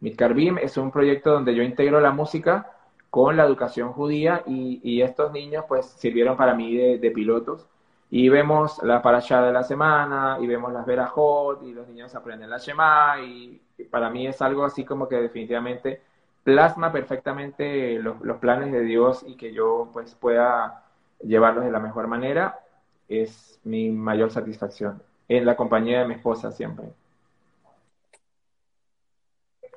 [0.00, 2.72] Mitkarbim es un proyecto donde yo integro la música
[3.08, 7.68] con la educación judía y, y estos niños pues sirvieron para mí de, de, pilotos.
[8.10, 12.50] Y vemos la parashá de la semana, y vemos las verajot, y los niños aprenden
[12.50, 13.60] la Shema, y
[13.92, 16.02] para mí es algo así como que definitivamente
[16.42, 20.87] plasma perfectamente los, los planes de Dios y que yo pues pueda
[21.20, 22.60] llevarlos de la mejor manera
[23.08, 26.88] es mi mayor satisfacción, en la compañía de mi esposa siempre.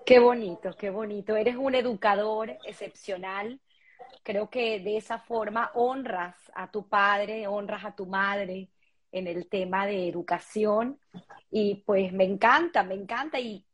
[0.06, 1.36] Qué bonito, qué bonito.
[1.36, 3.60] Eres un educador excepcional.
[4.24, 8.70] Creo que de esa forma honras a tu padre, honras a tu madre
[9.12, 11.00] en el tema de educación.
[11.50, 13.40] Y pues me encanta, me encanta.
[13.40, 13.66] Y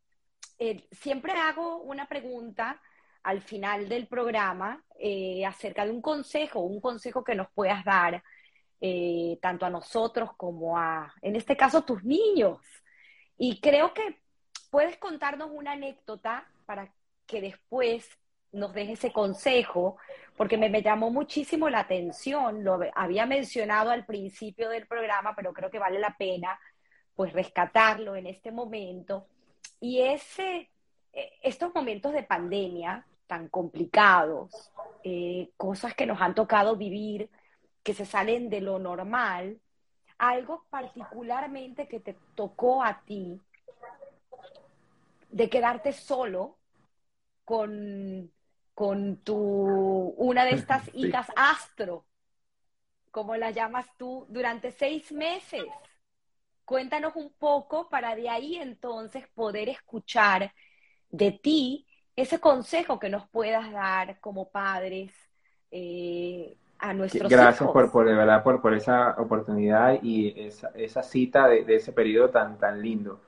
[0.58, 2.80] eh, siempre hago una pregunta
[3.28, 8.24] al final del programa eh, acerca de un consejo, un consejo que nos puedas dar
[8.80, 12.58] eh, tanto a nosotros como a, en este caso, tus niños.
[13.36, 14.22] Y creo que
[14.70, 16.90] puedes contarnos una anécdota para
[17.26, 18.08] que después
[18.52, 19.98] nos des ese consejo,
[20.34, 25.52] porque me, me, llamó muchísimo la atención, lo había mencionado al principio del programa, pero
[25.52, 26.58] creo que vale la pena
[27.14, 29.26] pues rescatarlo en este momento.
[29.80, 30.70] Y ese,
[31.12, 34.72] eh, estos momentos de pandemia tan complicados,
[35.04, 37.30] eh, cosas que nos han tocado vivir,
[37.84, 39.60] que se salen de lo normal,
[40.18, 43.40] algo particularmente que te tocó a ti
[45.30, 46.58] de quedarte solo
[47.44, 48.32] con,
[48.74, 49.36] con tu,
[50.16, 52.06] una de estas hijas astro.
[53.10, 55.64] como las llamas tú, durante seis meses.
[56.64, 60.52] Cuéntanos un poco para de ahí entonces poder escuchar
[61.10, 61.87] de ti
[62.22, 65.12] ese consejo que nos puedas dar como padres
[65.70, 67.72] eh, a nuestros Gracias hijos.
[67.72, 71.92] por, por, de verdad, por, por esa oportunidad y esa, esa cita de, de, ese
[71.92, 73.20] periodo tan, tan lindo.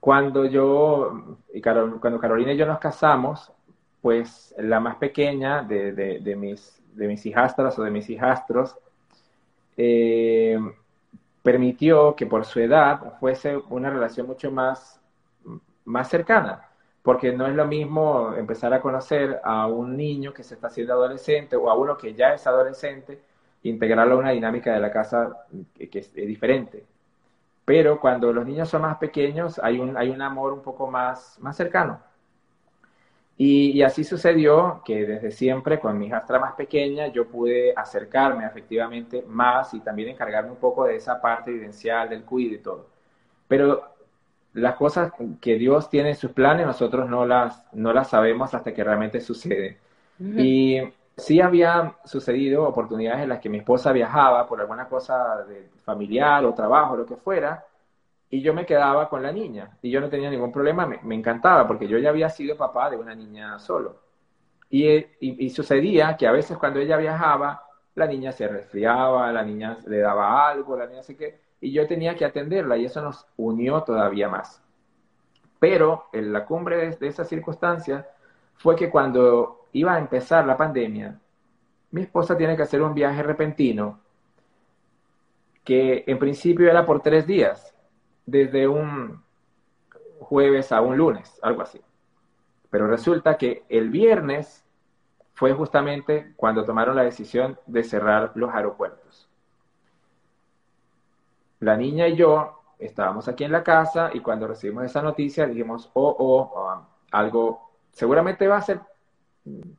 [0.00, 3.52] Cuando yo, y Carol, cuando Carolina y yo nos casamos,
[4.00, 8.76] pues la más pequeña de, de, de mis, de mis hijastras o de mis hijastros,
[9.76, 10.58] eh,
[11.42, 15.00] permitió que por su edad fuese una relación mucho más,
[15.84, 16.68] más cercana,
[17.02, 20.94] porque no es lo mismo empezar a conocer a un niño que se está haciendo
[20.94, 23.20] adolescente o a uno que ya es adolescente,
[23.64, 26.84] integrarlo a una dinámica de la casa que, que es, diferente.
[27.64, 31.38] Pero cuando los niños son más pequeños hay un, hay un amor un poco más,
[31.40, 32.00] más cercano.
[33.36, 39.24] Y, así sucedió que desde siempre con mi hijastra más pequeña yo pude acercarme efectivamente
[39.26, 42.86] más y también encargarme un poco de esa parte vivencial, del cuidado y todo.
[43.48, 43.91] Pero
[44.54, 48.72] las cosas que Dios tiene en sus planes nosotros no las, no las sabemos hasta
[48.72, 49.78] que realmente sucede.
[50.18, 50.40] Uh -huh.
[50.44, 55.68] Y sí había sucedido oportunidades en las que mi esposa viajaba por alguna cosa de
[55.84, 57.64] familiar o trabajo, lo que fuera,
[58.30, 61.14] y yo me quedaba con la niña y yo no tenía ningún problema, me, me
[61.14, 64.00] encantaba porque yo ya había sido papá de una niña solo.
[64.70, 67.62] Y, y, y, sucedía que a veces cuando ella viajaba,
[67.94, 71.86] la niña se resfriaba, la niña le daba algo, la niña sé qué, y yo
[71.86, 74.60] tenía que atenderla y eso nos unió todavía más.
[75.60, 78.06] Pero en la cumbre de, de esa circunstancia
[78.56, 81.20] fue que cuando iba a empezar la pandemia,
[81.92, 84.00] mi esposa tiene que hacer un viaje repentino
[85.62, 87.72] que en principio era por tres días
[88.26, 89.22] desde un
[90.18, 91.80] jueves a un lunes, algo así.
[92.70, 94.64] Pero resulta que el viernes
[95.34, 99.28] fue justamente cuando tomaron la decisión de cerrar los aeropuertos.
[101.62, 105.90] La niña y yo estábamos aquí en la casa y cuando recibimos esa noticia dijimos,
[105.94, 108.80] oh, oh, oh algo seguramente va a ser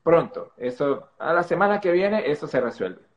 [0.04, 0.52] pronto.
[0.58, 3.14] Eso, a la semana que viene, eso se resuelve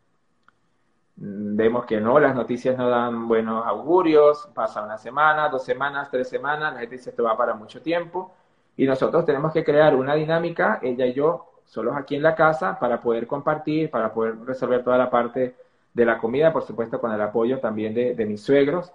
[1.16, 6.28] vemos que no, las noticias no dan buenos augurios, pasa una semana, dos semanas, tres
[6.28, 8.34] semanas, la gente dice esto va para mucho tiempo
[8.76, 12.78] y nosotros tenemos que crear una dinámica, ella y yo, solos aquí en la casa,
[12.78, 15.56] para poder compartir, para poder resolver toda la parte
[15.96, 18.92] de la comida, por supuesto con el apoyo también de, mis suegros,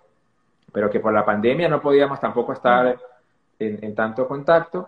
[0.72, 3.00] pero que por la pandemia no podíamos tampoco estar
[3.58, 4.88] en, en tanto contacto.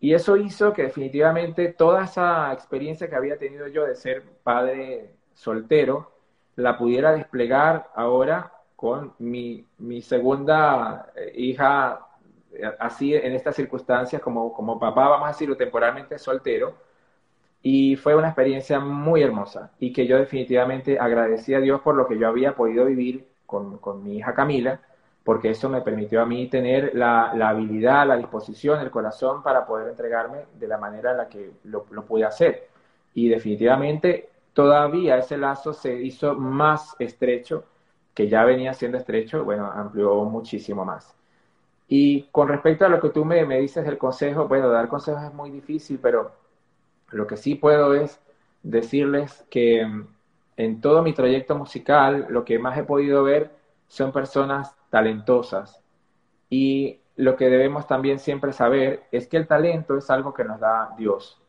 [0.00, 5.10] Y eso hizo que definitivamente toda esa experiencia que había tenido yo de ser padre
[5.34, 6.10] soltero,
[6.56, 12.00] la pudiera desplegar ahora con mi, mi segunda hija,
[12.78, 16.88] así en estas circunstancias, como, como papá, vamos a decirlo, temporalmente soltero.
[17.62, 22.06] Y fue una experiencia muy hermosa y que yo definitivamente agradecí a Dios por lo
[22.06, 24.80] que yo había podido vivir con, con mi hija Camila,
[25.24, 29.66] porque eso me permitió a mí tener la, la, habilidad, la disposición, el corazón para
[29.66, 32.68] poder entregarme de la manera en la que lo, lo pude hacer.
[33.14, 37.64] Y definitivamente todavía ese lazo se hizo más estrecho,
[38.14, 41.14] que ya venía siendo estrecho, bueno, amplió muchísimo más.
[41.88, 45.24] Y con respecto a lo que tú me, me dices del consejo, bueno, dar consejos
[45.24, 46.32] es muy difícil, pero
[47.10, 48.20] lo que sí puedo es
[48.62, 49.86] decirles que
[50.56, 53.50] en todo mi trayecto musical, lo que más he podido ver
[53.88, 55.82] son personas talentosas.
[56.48, 60.60] Y lo que debemos también siempre saber es que el talento es algo que nos
[60.60, 61.40] da Dios.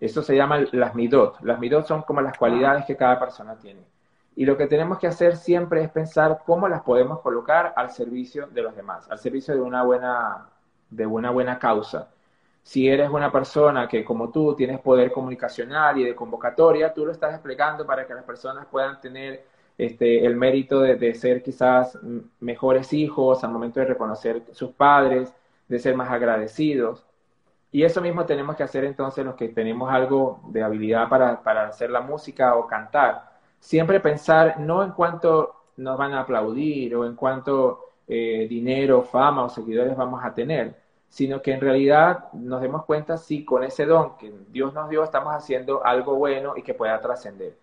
[0.00, 1.40] Eso se llama las midot.
[1.42, 3.80] Las midot son como las cualidades que cada persona tiene.
[4.34, 8.46] Y lo que tenemos que hacer siempre es pensar cómo las podemos colocar al servicio
[8.48, 10.48] de los demás, al servicio de una buena,
[10.90, 12.10] de una buena causa.
[12.66, 17.12] Si eres una persona que como tú tienes poder comunicacional y de convocatoria, tú lo
[17.12, 19.44] estás desplegando para que las personas puedan tener
[19.78, 21.96] este, el mérito de, ser quizás
[22.40, 25.32] mejores hijos al momento de reconocer sus padres,
[25.68, 27.06] de ser más agradecidos.
[27.70, 31.68] Y eso mismo tenemos que hacer entonces los que tenemos algo de habilidad para, para
[31.68, 33.30] hacer la música o cantar.
[33.60, 39.44] Siempre pensar no en cuánto nos van a aplaudir o en cuánto eh, dinero, fama
[39.44, 40.85] o seguidores vamos a tener,
[41.16, 45.02] sino que en realidad nos demos cuenta si con ese don que Dios nos dio
[45.02, 47.56] estamos haciendo algo bueno y que pueda trascender.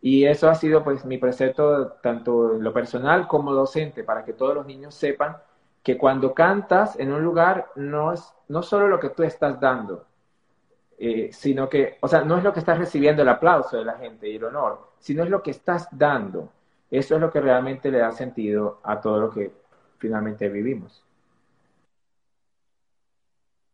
[0.00, 4.32] Y eso ha sido pues mi precepto tanto en lo personal como docente, para que
[4.32, 5.36] todos los niños sepan
[5.82, 10.06] que cuando cantas en un lugar no es no solo lo que tú estás dando,
[10.96, 13.98] eh, sino que, o sea, no es lo que estás recibiendo el aplauso de la
[13.98, 16.48] gente y el honor, sino es lo que estás dando.
[16.90, 19.52] Eso es lo que realmente le da sentido a todo lo que
[19.98, 21.04] finalmente vivimos.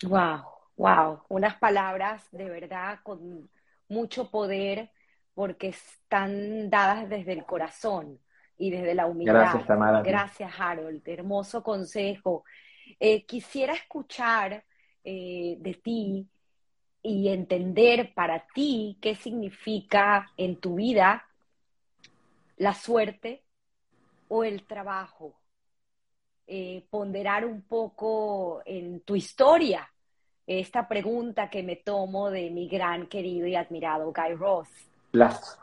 [0.05, 0.45] Wow,
[0.77, 3.51] wow, unas palabras de verdad con
[3.89, 4.91] mucho poder,
[5.35, 8.19] porque están dadas desde el corazón
[8.57, 9.35] y desde la humildad.
[9.35, 10.03] Gracias, Tamara.
[10.03, 11.03] Gracias, Harold.
[11.07, 12.45] Hermoso consejo.
[12.99, 14.65] Eh, quisiera escuchar
[15.05, 16.29] eh, de ti
[17.03, 21.25] y entender para ti qué significa en tu vida
[22.57, 23.43] la suerte
[24.29, 25.40] o el trabajo.
[26.53, 29.89] Eh, ponderar un poco en tu historia
[30.45, 34.69] esta pregunta que me tomo de mi gran querido y admirado Guy Ross.
[35.13, 35.61] Las...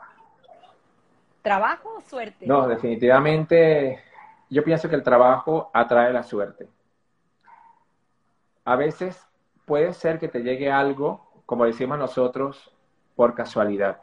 [1.42, 2.46] ¿Trabajo o suerte?
[2.46, 4.02] No, definitivamente
[4.48, 6.66] yo pienso que el trabajo atrae la suerte.
[8.64, 9.22] A veces
[9.66, 12.72] puede ser que te llegue algo, como decimos nosotros,
[13.14, 14.00] por casualidad.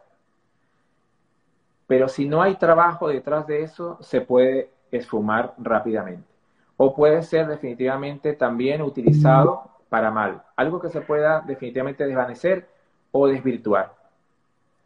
[1.87, 6.34] Pero si no hay trabajo detrás de eso, se puede esfumar rápidamente.
[6.77, 10.43] O puede ser definitivamente también utilizado para mal.
[10.55, 12.67] Algo que se pueda definitivamente desvanecer
[13.11, 13.93] o desvirtuar.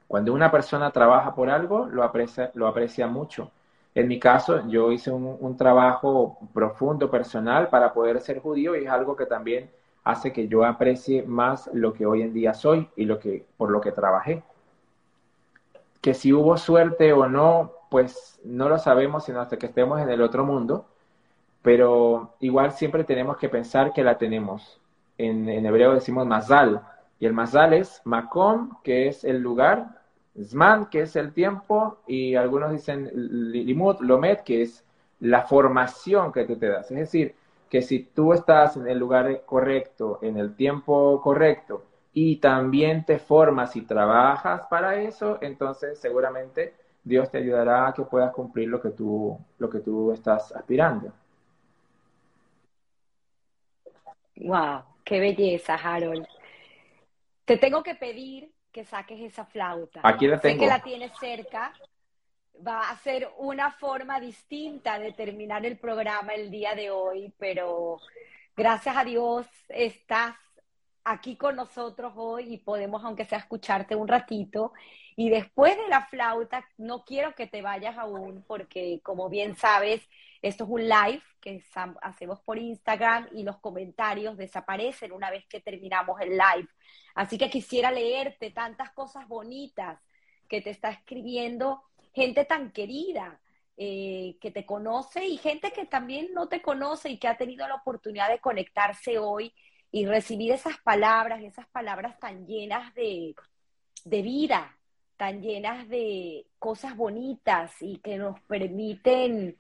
[0.08, 3.52] Cuando una persona trabaja por algo, lo aprecia, lo aprecia mucho.
[3.96, 8.86] En mi caso, yo hice un, un, trabajo profundo, personal, para poder ser judío y
[8.86, 9.70] es algo que también
[10.04, 13.72] hace que yo aprecie más lo que hoy en día soy y lo que, por
[13.72, 14.44] lo que trabajé.
[16.02, 20.10] Que si hubo suerte o no, pues no lo sabemos sino hasta que estemos en
[20.10, 20.86] el otro mundo,
[21.62, 24.80] pero igual siempre tenemos que pensar que la tenemos.
[25.18, 26.82] En, hebreo decimos mazal,
[27.20, 30.00] y el mazal es makom, que es el lugar,
[30.42, 34.86] zman, que es el tiempo, y algunos dicen limut, lomet, que es
[35.20, 36.90] la formación que tú te das.
[36.92, 37.36] Es decir,
[37.70, 41.84] que si tú estás en el lugar correcto, en el tiempo correcto,
[42.14, 46.74] y también te formas y trabajas para eso, entonces seguramente
[47.04, 51.12] Dios te ayudará a que puedas cumplir lo que tú, lo que tú estás aspirando.
[54.40, 56.26] Wow, qué belleza, Harold.
[57.46, 60.02] Te tengo que pedir que saques esa flauta.
[60.04, 60.56] Aquí la tengo.
[60.56, 61.74] Sé que la tienes cerca.
[62.66, 68.00] Va a ser una forma distinta de terminar el programa el día de hoy, pero
[68.56, 70.36] gracias a Dios estás
[71.10, 74.74] aquí con nosotros hoy y podemos, aunque sea, escucharte un ratito.
[75.16, 80.08] Y después de la flauta, no quiero que te vayas aún, porque como bien sabes,
[80.42, 81.64] esto es un live que
[82.02, 86.70] hacemos por Instagram y los comentarios desaparecen una vez que terminamos el live.
[87.16, 90.00] Así que quisiera leerte tantas cosas bonitas
[90.48, 91.82] que te está escribiendo
[92.14, 93.42] gente tan querida.
[93.82, 97.66] Eh, que te conoce y gente que también no te conoce y que ha tenido
[97.66, 99.54] la oportunidad de conectarse hoy
[99.92, 103.36] y recibir esas palabras, esas palabras tan llenas de,
[104.06, 104.76] de vida,
[105.18, 109.58] tan llenas de cosas bonitas y que nos permiten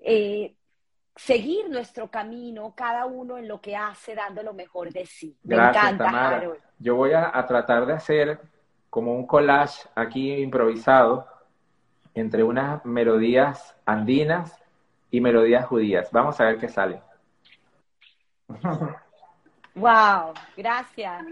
[0.00, 0.54] eh,
[1.14, 5.36] seguir nuestro camino, cada uno en lo que hace, dando lo mejor de sí.
[5.44, 6.36] Me Gracias, encanta, Tamara.
[6.38, 6.60] Harold.
[6.78, 8.40] Yo voy a, a, tratar de hacer
[8.90, 11.26] como un collage aquí improvisado
[12.14, 14.60] entre unas melodías andinas
[15.10, 16.10] y melodías judías.
[16.10, 17.02] Vamos a ver qué sale.
[19.74, 21.24] Wow, gracias.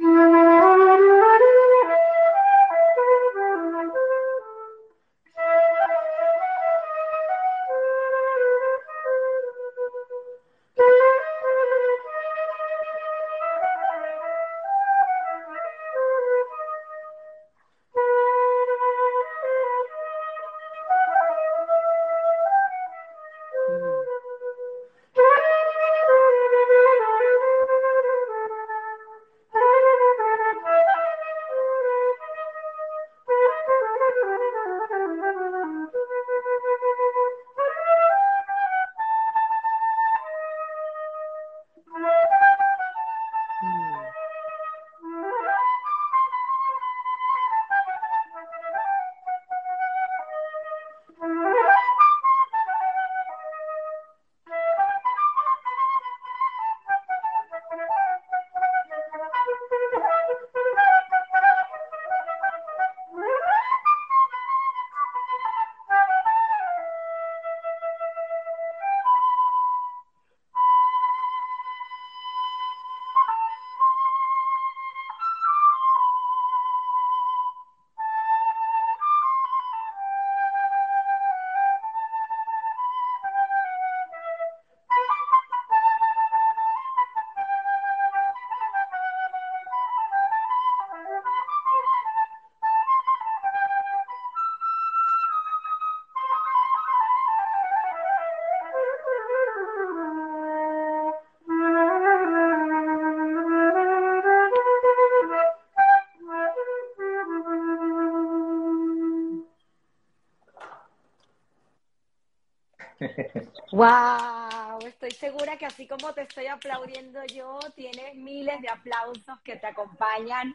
[113.83, 114.79] ¡Wow!
[114.87, 119.67] Estoy segura que así como te estoy aplaudiendo yo, tienes miles de aplausos que te
[119.67, 120.55] acompañan.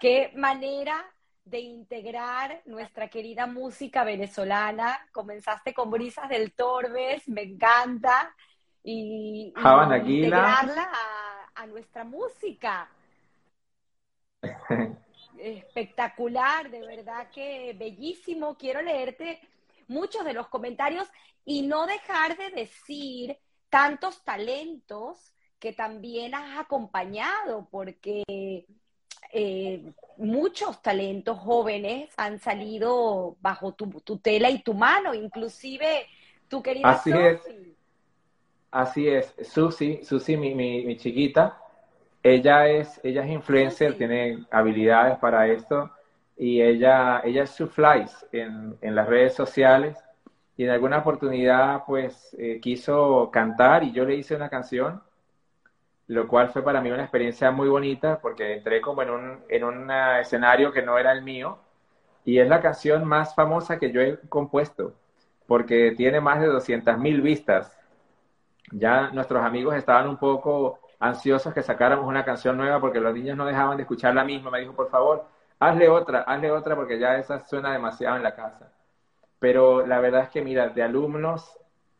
[0.00, 1.06] Qué manera
[1.44, 4.98] de integrar nuestra querida música venezolana.
[5.12, 8.34] Comenzaste con Brisas del Torbes, me encanta.
[8.82, 10.90] Y, integrarla
[11.54, 12.88] a nuestra música.
[15.38, 18.56] Espectacular, de verdad que bellísimo.
[18.56, 19.40] Quiero leerte
[19.86, 21.08] muchos de los comentarios
[21.46, 23.38] y no dejar de decir
[23.70, 28.66] tantos talentos que también has acompañado, porque
[29.32, 36.06] eh, muchos talentos jóvenes han salido bajo tu tutela y tu mano, inclusive
[36.48, 37.40] tu querida Así es.
[38.72, 41.58] Así es, Susi, Susi, mi, mi, chiquita,
[42.22, 45.90] ella es, ella es influencer, tiene habilidades para esto
[46.36, 49.96] y ella, ella es su flies en, en las redes sociales
[50.56, 55.02] y en alguna oportunidad pues eh, quiso cantar y yo le hice una canción,
[56.08, 59.64] lo cual fue para mí una experiencia muy bonita porque entré como en un, en
[59.64, 61.58] un escenario que no era el mío
[62.24, 64.94] y es la canción más famosa que yo he compuesto
[65.46, 67.72] porque tiene más de 200 mil vistas.
[68.72, 73.36] Ya nuestros amigos estaban un poco ansiosos que sacáramos una canción nueva porque los niños
[73.36, 74.50] no dejaban de escuchar la misma.
[74.50, 75.26] Me dijo, por favor,
[75.60, 78.72] hazle otra, hazle otra porque ya esa suena demasiado en la casa.
[79.38, 81.58] Pero la verdad es que, mira, de alumnos,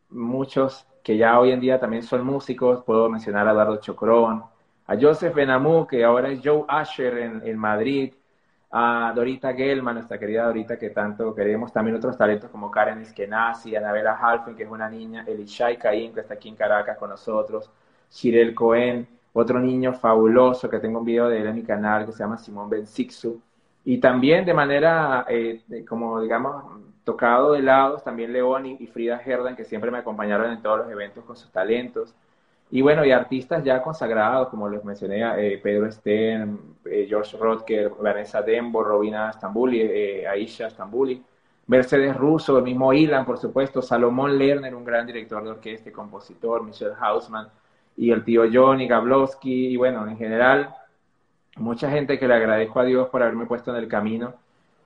[0.09, 4.43] muchos que ya hoy en día también son músicos, puedo mencionar a Eduardo Chocrón,
[4.87, 8.13] a Joseph Benamú, que ahora es Joe Asher en, Madrid,
[8.71, 13.75] a Dorita Gelman, nuestra querida Dorita que tanto queremos, también otros talentos como Karen Eskenazi,
[13.75, 17.69] Anabela Halfen, que es una niña, Elishai Caín, que está aquí en Caracas con nosotros,
[18.11, 22.11] Shirel Cohen, otro niño fabuloso que tengo un video de él en mi canal que
[22.11, 23.41] se llama Simón Ben Sixu,
[23.85, 26.65] y también de manera, eh, como digamos,
[27.07, 30.91] tocado de lados, también León y, Frida Herdan, que siempre me acompañaron en todos los
[30.91, 32.13] eventos con sus talentos.
[32.69, 37.91] Y bueno, y artistas ya consagrados, como les mencioné, eh, Pedro Sten, eh, George Rodker,
[38.01, 41.23] Vanessa Dembo, Robina Stambuli, eh, Aisha Stambuli,
[41.67, 45.93] Mercedes Russo, el mismo Ilan, por supuesto, Salomón Lerner, un gran director de orquesta y
[45.93, 47.47] compositor, Michelle Hausman,
[47.95, 50.75] y el tío Johnny Gablowski, y bueno, en general,
[51.55, 54.33] mucha gente que le agradezco a Dios por haberme puesto en el camino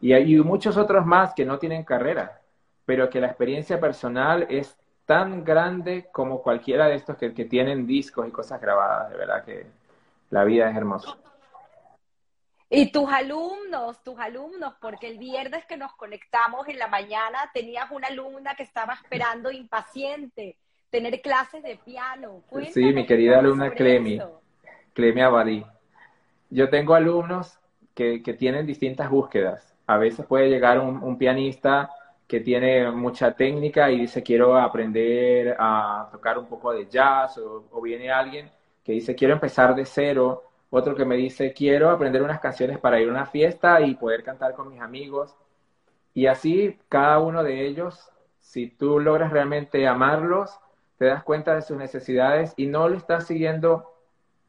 [0.02, 2.42] y hay muchos otros más que no tienen carrera,
[2.86, 4.76] pero que la experiencia personal es
[5.06, 9.12] tan grande como cualquiera de estos que, tienen discos y cosas grabadas.
[9.12, 9.68] De verdad que
[10.32, 11.16] la vida es hermosa.
[12.68, 17.92] Y tus alumnos, tus alumnos, porque el viernes que nos conectamos en la mañana tenías
[17.92, 20.58] una alumna que estaba esperando impaciente
[20.90, 22.44] tener clases de piano.
[22.72, 24.20] sí, mi querida alumna Clemi,
[24.94, 25.66] Clemi Abadí.
[26.50, 27.60] Yo tengo alumnos
[27.94, 31.92] que, que tienen distintas búsquedas a veces puede llegar un, pianista
[32.26, 37.82] que tiene mucha técnica y dice quiero aprender a tocar un poco de jazz o,
[37.82, 38.50] viene alguien
[38.86, 43.02] que dice quiero empezar de cero, otro que me dice quiero aprender unas canciones para
[43.02, 45.36] ir a una fiesta y poder cantar con mis amigos.
[46.14, 48.10] Y así cada uno de ellos,
[48.40, 50.58] si tú logras realmente amarlos,
[50.98, 53.94] te das cuenta de sus necesidades y no le estás siguiendo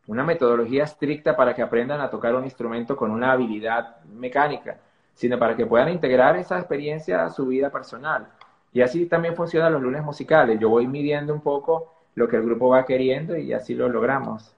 [0.06, 4.78] una metodología estricta para que aprendan a tocar un instrumento con una habilidad mecánica,
[5.14, 8.28] sino para que puedan integrar esa experiencia a su vida personal.
[8.72, 10.59] Y así también funcionan los lunes musicales.
[10.59, 14.55] Yo voy midiendo un poco lo que el grupo va queriendo y así lo logramos.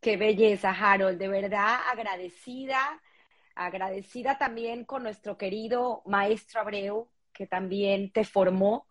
[0.00, 1.18] Qué belleza, Harold.
[1.18, 3.00] De verdad agradecida,
[3.54, 8.86] agradecida también con nuestro querido maestro Abreu, que también te formó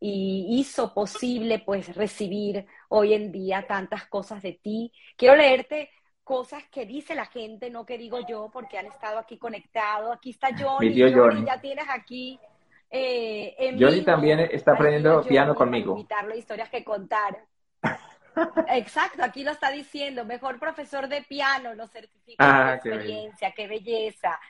[0.00, 4.92] y hizo posible pues recibir hoy en día tantas cosas de ti.
[5.16, 5.90] Quiero leerte
[6.24, 10.16] cosas que dice la gente, no que digo yo, porque han estado aquí conectados.
[10.16, 12.40] Aquí está Johnny, Mi tío Johnny, ya tienes aquí.
[12.90, 15.92] Eh, Johnny también está aprendiendo piano conmigo.
[15.92, 17.44] Invitarlo historias que contar.
[18.68, 24.40] Exacto, aquí lo está diciendo, mejor profesor de piano, lo certifica ah, experiencia, qué, belleza.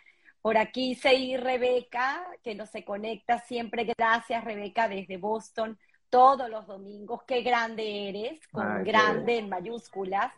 [0.41, 3.87] Por aquí Sei Rebeca, que nos se conecta siempre.
[3.97, 5.79] Gracias, Rebeca, desde Boston,
[6.11, 7.23] todos los domingos.
[7.25, 10.33] Qué grande eres, con grande en mayúsculas.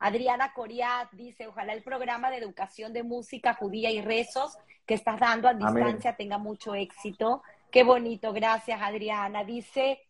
[0.00, 4.56] Adriana Coriat dice, ojalá el programa de educación de música judía y rezos
[4.86, 7.42] que estás dando a distancia tenga mucho éxito.
[7.70, 9.44] Qué bonito, gracias Adriana.
[9.44, 10.00] Dice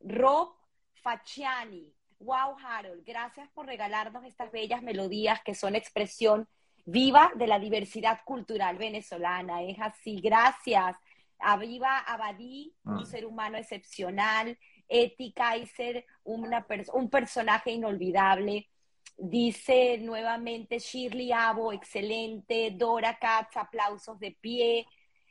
[0.00, 0.54] Rob
[1.02, 6.48] Facciani, wow Harold, gracias por regalarnos estas bellas melodías que son expresión
[6.86, 9.62] viva de la diversidad cultural venezolana.
[9.62, 10.96] Es así, gracias.
[11.38, 13.04] A Viva Abadí, un ah.
[13.04, 14.58] ser humano excepcional,
[14.88, 18.70] Eti Kaiser, una un personaje inolvidable.
[19.16, 22.72] Dice nuevamente Shirley Abo, excelente.
[22.72, 24.86] Dora Katz, aplausos de pie.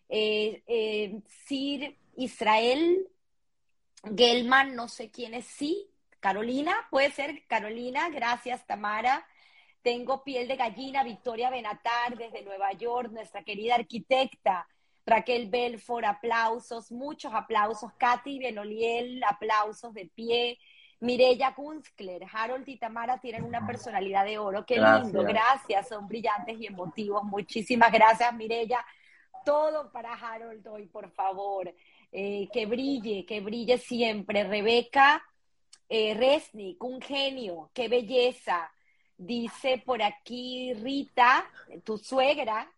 [0.09, 3.07] Eh, eh, Sir Israel
[4.15, 5.89] Gelman, no sé quién es, sí.
[6.19, 9.25] Carolina, puede ser Carolina, gracias Tamara.
[9.81, 14.67] Tengo piel de gallina, Victoria Benatar desde Nueva York, nuestra querida arquitecta.
[15.05, 17.91] Raquel Belfort, aplausos, muchos aplausos.
[17.97, 20.57] Katy Benoliel, aplausos de pie.
[21.03, 24.65] Mirella Kunstler, Harold y Tamara tienen una personalidad de oro.
[24.65, 27.23] Qué lindo, gracias, son brillantes y emotivos.
[27.23, 28.85] Muchísimas gracias, Mirella.
[29.43, 31.73] Todo para Harold hoy, por favor.
[32.11, 34.45] Eh, que brille, que brille siempre.
[34.45, 35.21] Rebeca
[35.89, 38.71] eh, Resnick, un genio, qué belleza.
[39.17, 41.45] Dice por aquí Rita,
[41.83, 42.71] tu suegra,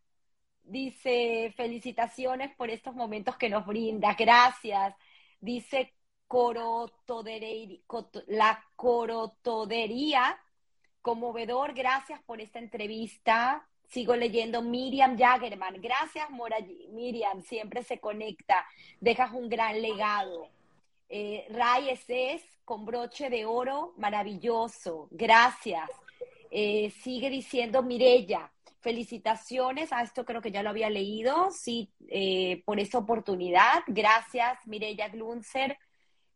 [0.63, 4.95] dice felicitaciones por estos momentos que nos brinda, gracias.
[5.39, 5.93] Dice
[8.27, 10.39] la corotodería,
[11.01, 13.67] conmovedor, gracias por esta entrevista.
[13.87, 15.79] Sigo leyendo Miriam Jagerman.
[15.81, 16.27] Gracias,
[16.91, 18.65] Miriam, siempre se conecta.
[18.99, 20.49] Dejas un gran legado.
[21.07, 25.07] Eh, Ray es con broche de oro, maravilloso.
[25.11, 25.89] Gracias.
[26.49, 28.51] Eh, sigue diciendo Mirella.
[28.81, 33.83] Felicitaciones, a esto creo que ya lo había leído, sí, eh, por esa oportunidad.
[33.87, 35.77] Gracias, Mirella Glunzer.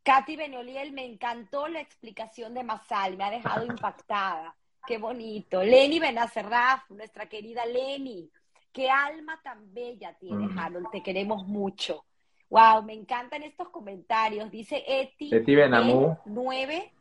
[0.03, 4.55] Katy Benoliel, me encantó la explicación de Masal, me ha dejado impactada.
[4.87, 5.63] Qué bonito.
[5.63, 8.31] Lenny Benacerraf, nuestra querida Lenny.
[8.71, 10.57] Qué alma tan bella tiene, mm.
[10.57, 10.89] Harold.
[10.91, 12.05] Te queremos mucho.
[12.49, 14.49] Wow, me encantan estos comentarios.
[14.49, 15.33] Dice Eti.
[15.33, 16.17] Eti Benamú.
[16.25, 16.91] Nueve.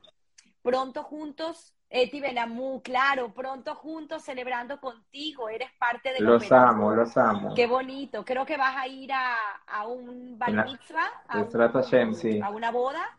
[0.62, 1.74] Pronto juntos.
[1.90, 5.48] Eti Benamú, claro, pronto juntos celebrando contigo.
[5.48, 6.42] Eres parte de los.
[6.42, 7.54] Los amo, los amo.
[7.54, 8.24] Qué bonito.
[8.24, 9.36] Creo que vas a ir a,
[9.66, 11.10] a un bar mitzvah.
[11.28, 13.18] A, a una boda.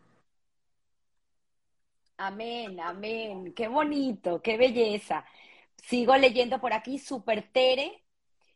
[2.16, 3.52] Amén, amén.
[3.54, 5.24] Qué bonito, qué belleza.
[5.76, 8.04] Sigo leyendo por aquí, Super Tere,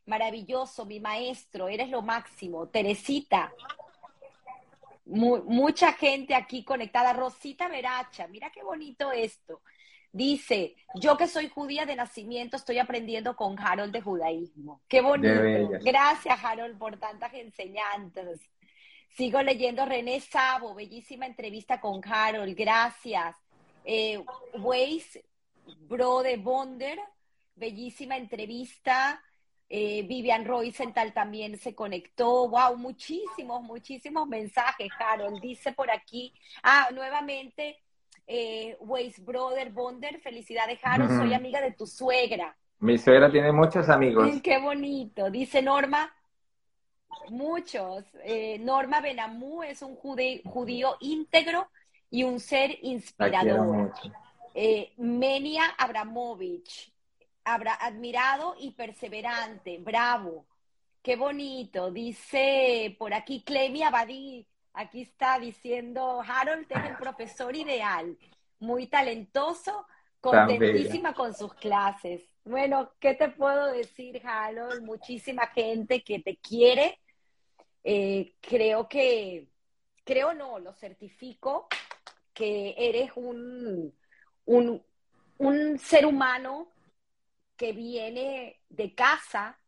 [0.05, 2.67] maravilloso, mi maestro, eres lo máximo.
[2.67, 3.51] Teresita,
[5.05, 7.11] mucha gente aquí conectada.
[7.13, 9.61] Rosita Veracha, mira qué bonito esto.
[10.15, 14.81] Dice, yo que soy judía de nacimiento, estoy aprendiendo con Harold de judaísmo.
[14.87, 15.77] Qué bonito.
[15.83, 18.39] Gracias, Harold, por tantas enseñanzas.
[19.09, 22.55] Sigo leyendo René Sabo, bellísima entrevista con Harold.
[22.55, 23.35] Gracias
[23.83, 24.23] eh,
[24.53, 25.25] Waze,
[25.87, 26.97] Bro de Bonder,
[27.55, 29.21] bellísima entrevista.
[29.67, 32.47] Eh, Vivian Roycental también se conectó.
[32.47, 35.41] Wow, muchísimos, muchísimos mensajes, Harold.
[35.41, 36.33] Dice por aquí,
[36.63, 37.83] ah, nuevamente,
[38.27, 41.17] eh, Waze Brother Bonder, felicidades, Harold.
[41.17, 42.55] Soy amiga de tu suegra.
[42.79, 44.29] Mi suegra tiene muchos amigos.
[44.43, 45.29] Qué bonito.
[45.29, 46.13] Dice Norma,
[47.29, 48.05] muchos.
[48.23, 51.69] Eh, Norma Benamú es un judío íntegro
[52.09, 53.93] y un ser inspirador.
[54.53, 56.93] Eh, Menia Abramovich,
[57.43, 60.45] admirado y perseverante, bravo.
[61.01, 61.91] Qué bonito.
[61.91, 68.17] Dice por aquí Clemi Abadí, aquí está diciendo, Harold es el profesor ideal,
[68.59, 69.85] muy talentoso,
[70.19, 72.23] contentísima con sus clases.
[72.43, 74.83] Bueno, ¿qué te puedo decir, Harold?
[74.83, 76.99] Muchísima gente que te quiere.
[77.83, 79.47] Eh, creo que,
[80.03, 81.67] creo no, lo certifico,
[82.33, 83.93] que eres un,
[84.45, 86.67] un, ser humano
[87.55, 89.59] que viene de casa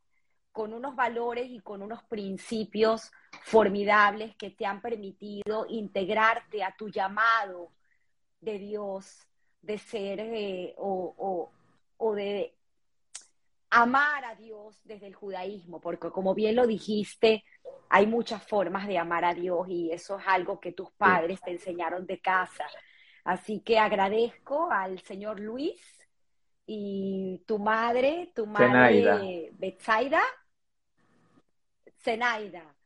[0.52, 3.12] con unos valores y con unos principios
[3.44, 7.72] formidables que te han permitido integrarte a tu llamado
[8.40, 9.28] de Dios,
[9.62, 11.52] de ser eh, o,
[11.98, 12.56] o, de
[13.70, 17.44] amar a Dios desde el judaísmo, porque como bien lo dijiste,
[17.90, 21.52] hay muchas formas de amar a Dios y eso es algo que tus padres te
[21.52, 22.66] enseñaron de casa.
[23.24, 25.82] Así que agradezco al señor Luis
[26.66, 30.22] y tu madre, tu madre Betsaida,
[32.00, 32.77] Zenaida,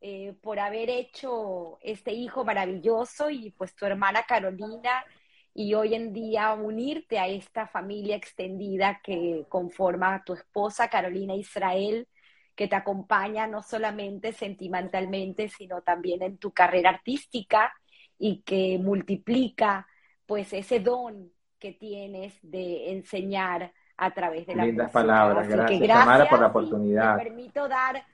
[0.00, 5.04] eh, por haber hecho este hijo maravilloso y pues tu hermana Carolina
[5.52, 12.06] y hoy en día unirte a esta familia extendida que conforma tu esposa Carolina Israel
[12.54, 17.72] que te acompaña no solamente sentimentalmente, sino también en tu carrera artística
[18.18, 19.86] y que multiplica
[20.26, 26.28] pues ese don que tienes de enseñar a través de la Lindas palabras, gracias, gracias
[26.28, 27.16] por la oportunidad.
[27.16, 28.04] Me permito dar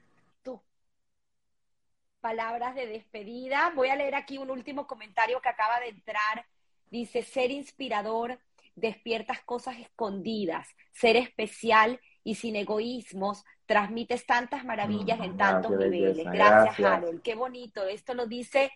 [2.25, 3.71] palabras de despedida.
[3.77, 6.47] Voy a leer aquí un último comentario que acaba de entrar.
[6.91, 8.41] Dice, ser inspirador,
[8.75, 16.25] despiertas cosas escondidas, ser especial y sin egoísmos, transmites tantas maravillas en mm, tantos niveles.
[16.25, 17.21] Gracias, Harold.
[17.21, 17.87] Qué bonito.
[17.87, 18.73] Esto lo dice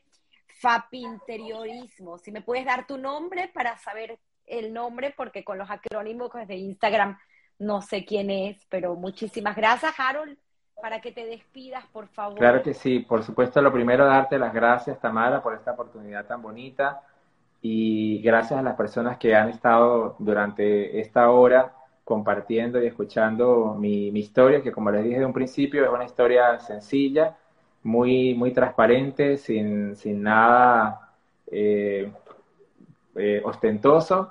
[0.60, 2.18] Fapinteriorismo.
[2.18, 6.54] Si me puedes dar tu nombre para saber el nombre, porque con los acrónimos de
[6.54, 7.18] Instagram
[7.58, 10.36] no sé quién es, pero muchísimas gracias, Harold.
[10.80, 12.38] Para que te despidas, por favor.
[12.38, 16.40] Claro que sí, por supuesto, lo primero darte las gracias, Tamara, por esta oportunidad tan
[16.40, 17.02] bonita
[17.60, 21.74] y gracias a las personas que han estado durante esta hora
[22.04, 26.58] compartiendo y escuchando mi, historia, que como les dije de un principio es una historia
[26.60, 27.36] sencilla,
[27.82, 31.12] muy, muy transparente, sin, sin nada
[31.50, 32.10] eh,
[33.16, 34.30] eh, ostentoso,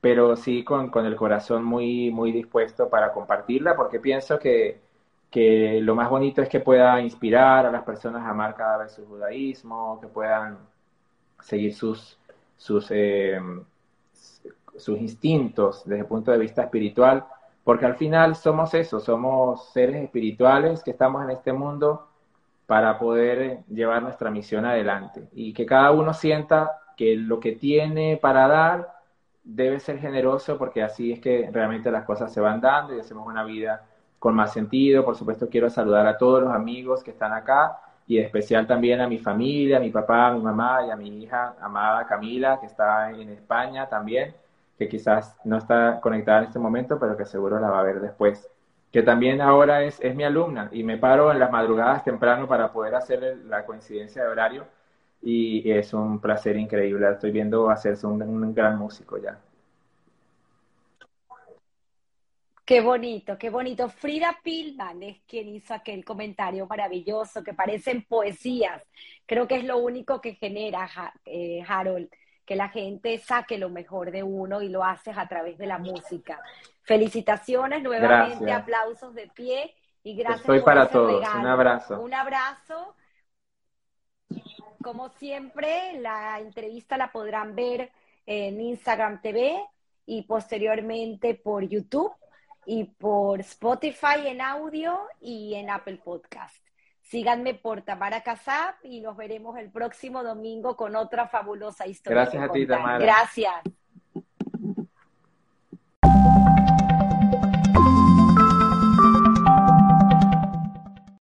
[0.00, 4.80] pero sí con, con, el corazón muy, muy dispuesto para compartirla, porque pienso que,
[5.32, 8.92] que lo más bonito es que pueda inspirar a las personas a amar cada vez
[8.92, 10.58] su judaísmo, que puedan
[11.40, 12.18] seguir sus,
[12.58, 13.40] sus, eh,
[14.76, 17.24] sus instintos desde el punto de vista espiritual,
[17.64, 22.08] porque al final somos eso, somos seres espirituales que estamos en este mundo
[22.66, 25.28] para poder llevar nuestra misión adelante.
[25.32, 28.92] Y que cada uno sienta que lo que tiene para dar
[29.44, 33.26] debe ser generoso porque así es que realmente las cosas se van dando y hacemos
[33.26, 33.86] una vida
[34.22, 35.04] con más sentido.
[35.04, 39.00] Por supuesto quiero saludar a todos los amigos que están acá y en especial también
[39.00, 42.60] a mi familia, a mi papá, a mi mamá y a mi hija amada Camila,
[42.60, 44.32] que está en España también,
[44.78, 48.00] que quizás no está conectada en este momento, pero que seguro la va a ver
[48.00, 48.48] después.
[48.92, 52.72] Que también ahora es, es mi alumna y me paro en las madrugadas temprano para
[52.72, 54.66] poder hacer la coincidencia de horario
[55.20, 57.10] y es un placer increíble.
[57.10, 59.36] Estoy viendo hacerse un, un gran músico ya.
[62.72, 63.90] Qué bonito, qué bonito.
[63.90, 68.82] Frida Pillman es quien hizo aquel comentario maravilloso que parecen poesías.
[69.26, 70.88] Creo que es lo único que genera,
[71.26, 72.08] eh, Harold,
[72.46, 75.76] que la gente saque lo mejor de uno y lo haces a través de la
[75.76, 76.40] música.
[76.80, 80.40] Felicitaciones nuevamente, aplausos de pie y gracias.
[80.40, 81.22] Estoy para todos.
[81.28, 82.00] Un abrazo.
[82.00, 82.96] Un abrazo.
[84.82, 87.92] Como siempre, la entrevista la podrán ver
[88.24, 89.62] en Instagram TV
[90.06, 92.14] y posteriormente por YouTube
[92.64, 96.56] y por Spotify en audio y en Apple Podcast.
[97.02, 102.22] Síganme por Tamara Casap y nos veremos el próximo domingo con otra fabulosa historia.
[102.22, 102.98] Gracias a ti, Tamara.
[102.98, 103.54] Gracias.